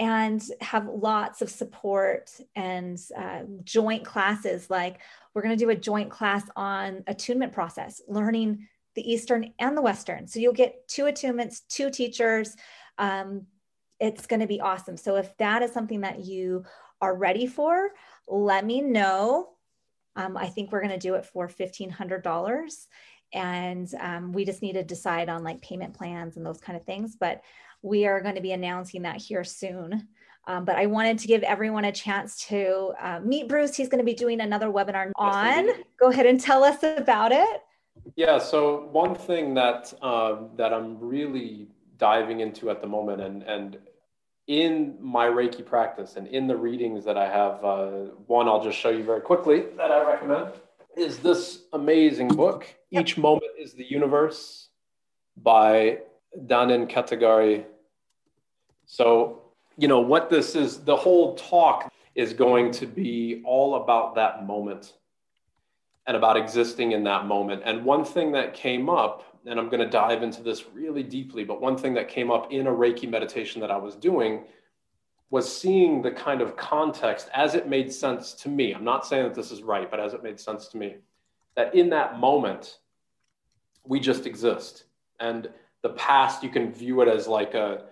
[0.00, 4.68] and have lots of support and uh, joint classes.
[4.68, 4.98] Like
[5.32, 9.82] we're going to do a joint class on attunement process learning the Eastern and the
[9.82, 10.26] Western.
[10.26, 12.56] So you'll get two attunements, two teachers.
[12.98, 13.46] Um,
[14.00, 14.96] it's going to be awesome.
[14.96, 16.64] So if that is something that you
[17.00, 17.90] are ready for,
[18.28, 19.50] let me know.
[20.16, 22.86] Um, I think we're going to do it for $1,500.
[23.32, 26.84] And um, we just need to decide on like payment plans and those kind of
[26.84, 27.16] things.
[27.18, 27.42] But
[27.82, 30.08] we are going to be announcing that here soon.
[30.46, 33.74] Um, but I wanted to give everyone a chance to uh, meet Bruce.
[33.74, 35.68] He's going to be doing another webinar on.
[35.98, 37.60] Go ahead and tell us about it.
[38.16, 38.38] Yeah.
[38.38, 41.68] So one thing that um, that I'm really
[41.98, 43.78] diving into at the moment, and and
[44.46, 47.88] in my Reiki practice and in the readings that I have, uh,
[48.26, 50.52] one I'll just show you very quickly that I recommend
[50.96, 52.66] is this amazing book.
[52.90, 54.68] Each moment is the universe
[55.36, 55.98] by
[56.46, 57.64] Dainin Katagiri.
[58.86, 59.42] So
[59.76, 60.84] you know what this is.
[60.84, 64.92] The whole talk is going to be all about that moment
[66.06, 67.62] and about existing in that moment.
[67.64, 71.44] And one thing that came up, and I'm going to dive into this really deeply,
[71.44, 74.44] but one thing that came up in a Reiki meditation that I was doing
[75.30, 78.72] was seeing the kind of context as it made sense to me.
[78.72, 80.96] I'm not saying that this is right, but as it made sense to me,
[81.56, 82.78] that in that moment,
[83.84, 84.84] we just exist.
[85.20, 85.48] And
[85.82, 87.84] the past, you can view it as like a,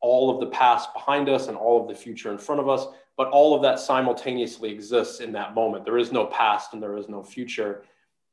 [0.00, 2.86] all of the past behind us and all of the future in front of us
[3.16, 5.84] but all of that simultaneously exists in that moment.
[5.84, 7.84] There is no past and there is no future.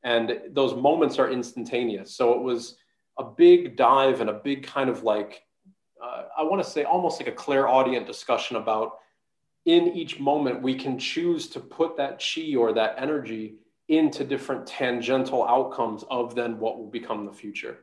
[0.02, 2.14] And those moments are instantaneous.
[2.14, 2.76] So it was
[3.18, 5.42] a big dive and a big kind of like,
[6.02, 8.98] uh, I want to say almost like a clairaudient discussion about
[9.66, 13.56] in each moment, we can choose to put that chi or that energy
[13.88, 17.80] into different tangential outcomes of then what will become the future.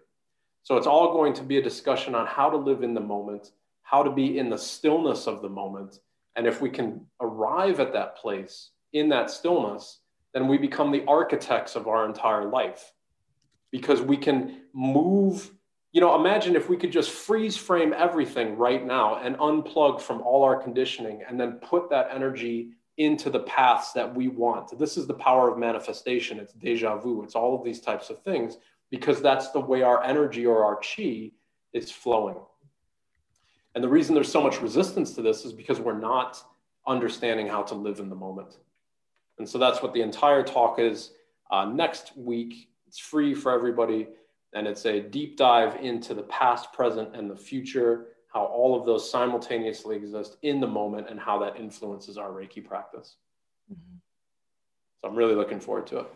[0.63, 3.51] So it's all going to be a discussion on how to live in the moment,
[3.83, 5.99] how to be in the stillness of the moment,
[6.37, 9.99] and if we can arrive at that place in that stillness,
[10.33, 12.93] then we become the architects of our entire life
[13.71, 15.51] because we can move.
[15.91, 20.21] You know, imagine if we could just freeze frame everything right now and unplug from
[20.21, 24.77] all our conditioning and then put that energy into the paths that we want.
[24.77, 26.39] This is the power of manifestation.
[26.39, 27.23] It's deja vu.
[27.23, 28.57] It's all of these types of things
[28.91, 31.31] because that's the way our energy or our chi
[31.73, 32.37] is flowing.
[33.77, 36.43] And the reason there's so much resistance to this is because we're not
[36.87, 38.57] understanding how to live in the moment.
[39.37, 41.11] And so that's what the entire talk is.
[41.51, 44.07] Uh, next week, it's free for everybody.
[44.53, 48.87] And it's a deep dive into the past, present, and the future, how all of
[48.87, 53.17] those simultaneously exist in the moment and how that influences our Reiki practice.
[53.71, 53.97] Mm-hmm.
[55.01, 56.07] So I'm really looking forward to it.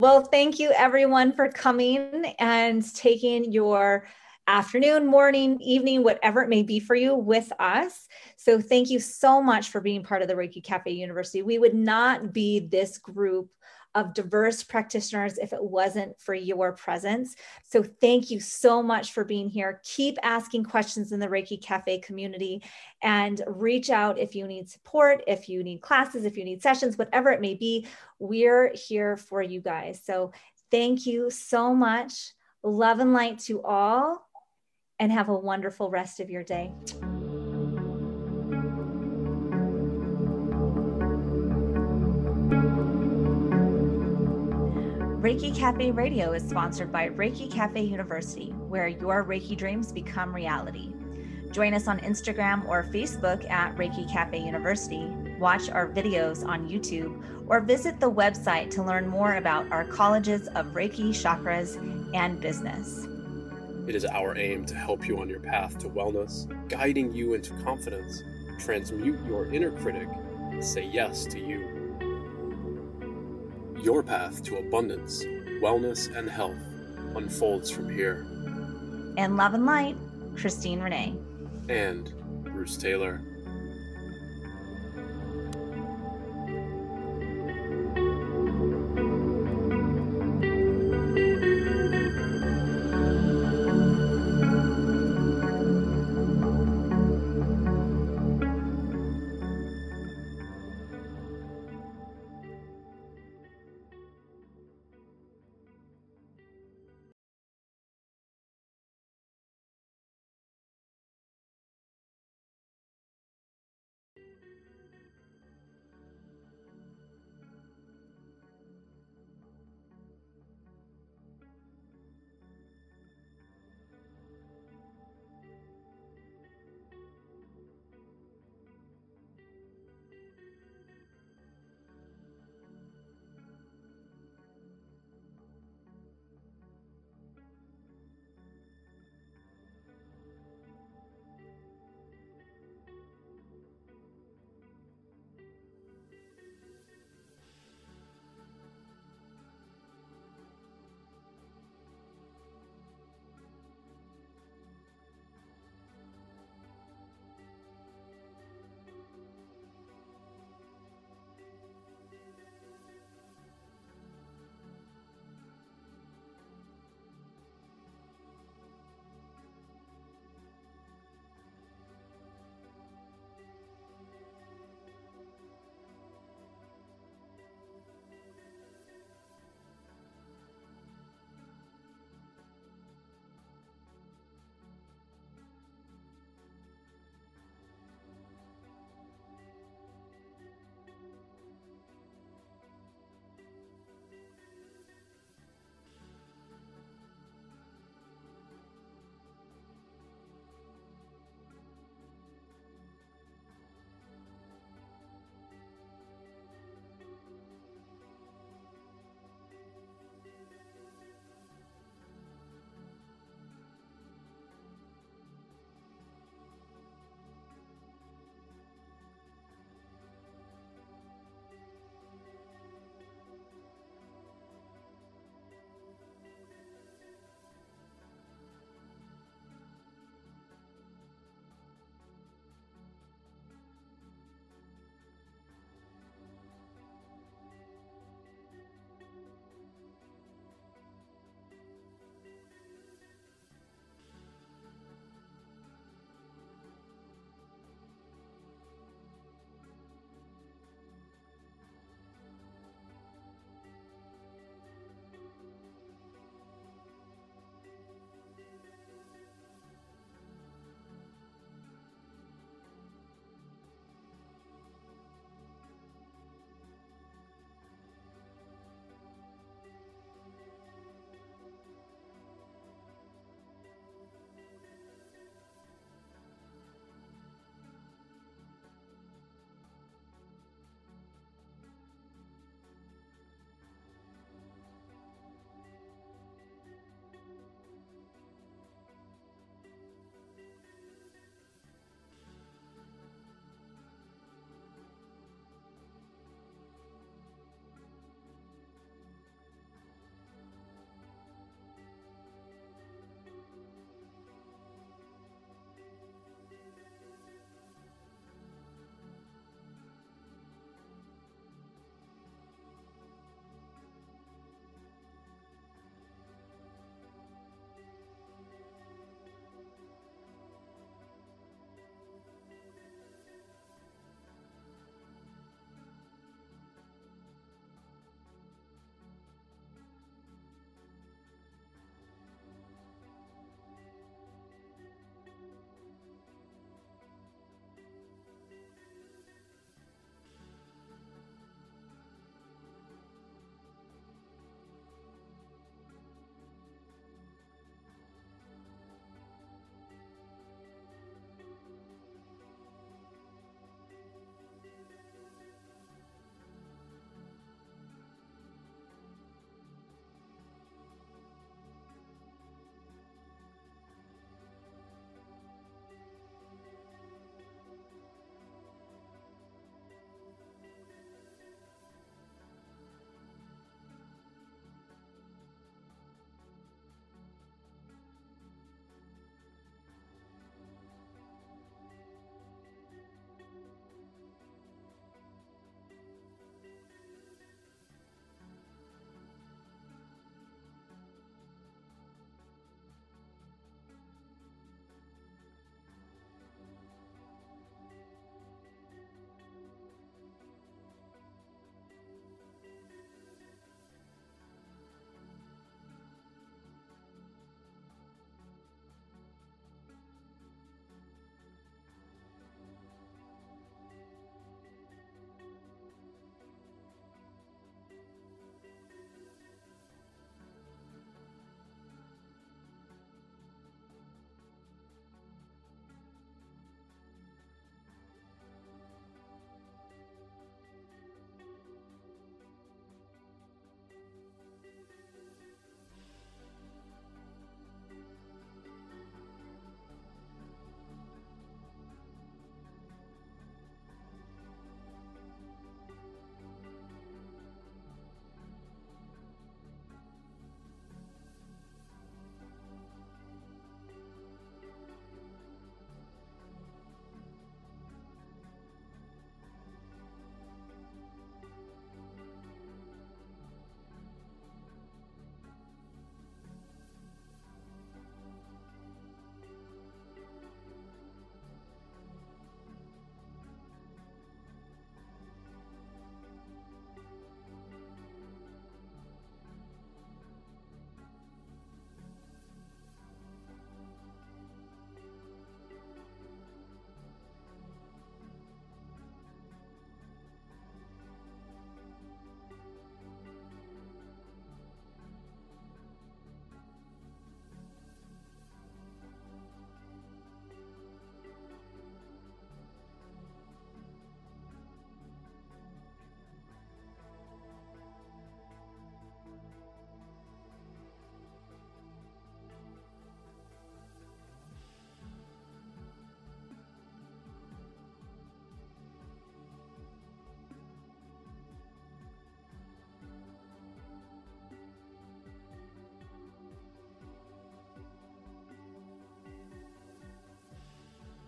[0.00, 4.06] Well, thank you everyone for coming and taking your
[4.48, 8.08] afternoon, morning, evening, whatever it may be for you with us.
[8.36, 11.42] So thank you so much for being part of the Reiki Cafe University.
[11.42, 13.50] We would not be this group
[13.94, 17.36] of diverse practitioners if it wasn't for your presence.
[17.64, 19.80] So thank you so much for being here.
[19.84, 22.62] Keep asking questions in the Reiki Cafe community
[23.02, 26.96] and reach out if you need support, if you need classes, if you need sessions,
[26.96, 27.86] whatever it may be.
[28.18, 30.00] We're here for you guys.
[30.04, 30.32] So
[30.70, 32.32] thank you so much.
[32.62, 34.27] Love and light to all
[34.98, 36.72] and have a wonderful rest of your day.
[45.20, 50.92] Reiki Cafe Radio is sponsored by Reiki Cafe University, where your Reiki dreams become reality.
[51.50, 55.12] Join us on Instagram or Facebook at Reiki Cafe University.
[55.38, 60.46] Watch our videos on YouTube or visit the website to learn more about our colleges
[60.48, 61.76] of Reiki, chakras,
[62.14, 63.06] and business.
[63.88, 67.54] It is our aim to help you on your path to wellness, guiding you into
[67.64, 68.22] confidence,
[68.58, 70.10] transmute your inner critic,
[70.50, 71.96] and say yes to you.
[73.82, 75.24] Your path to abundance,
[75.62, 76.60] wellness, and health
[77.16, 78.26] unfolds from here.
[79.16, 79.96] And love and light,
[80.36, 81.14] Christine Renee.
[81.70, 82.12] And
[82.44, 83.22] Bruce Taylor.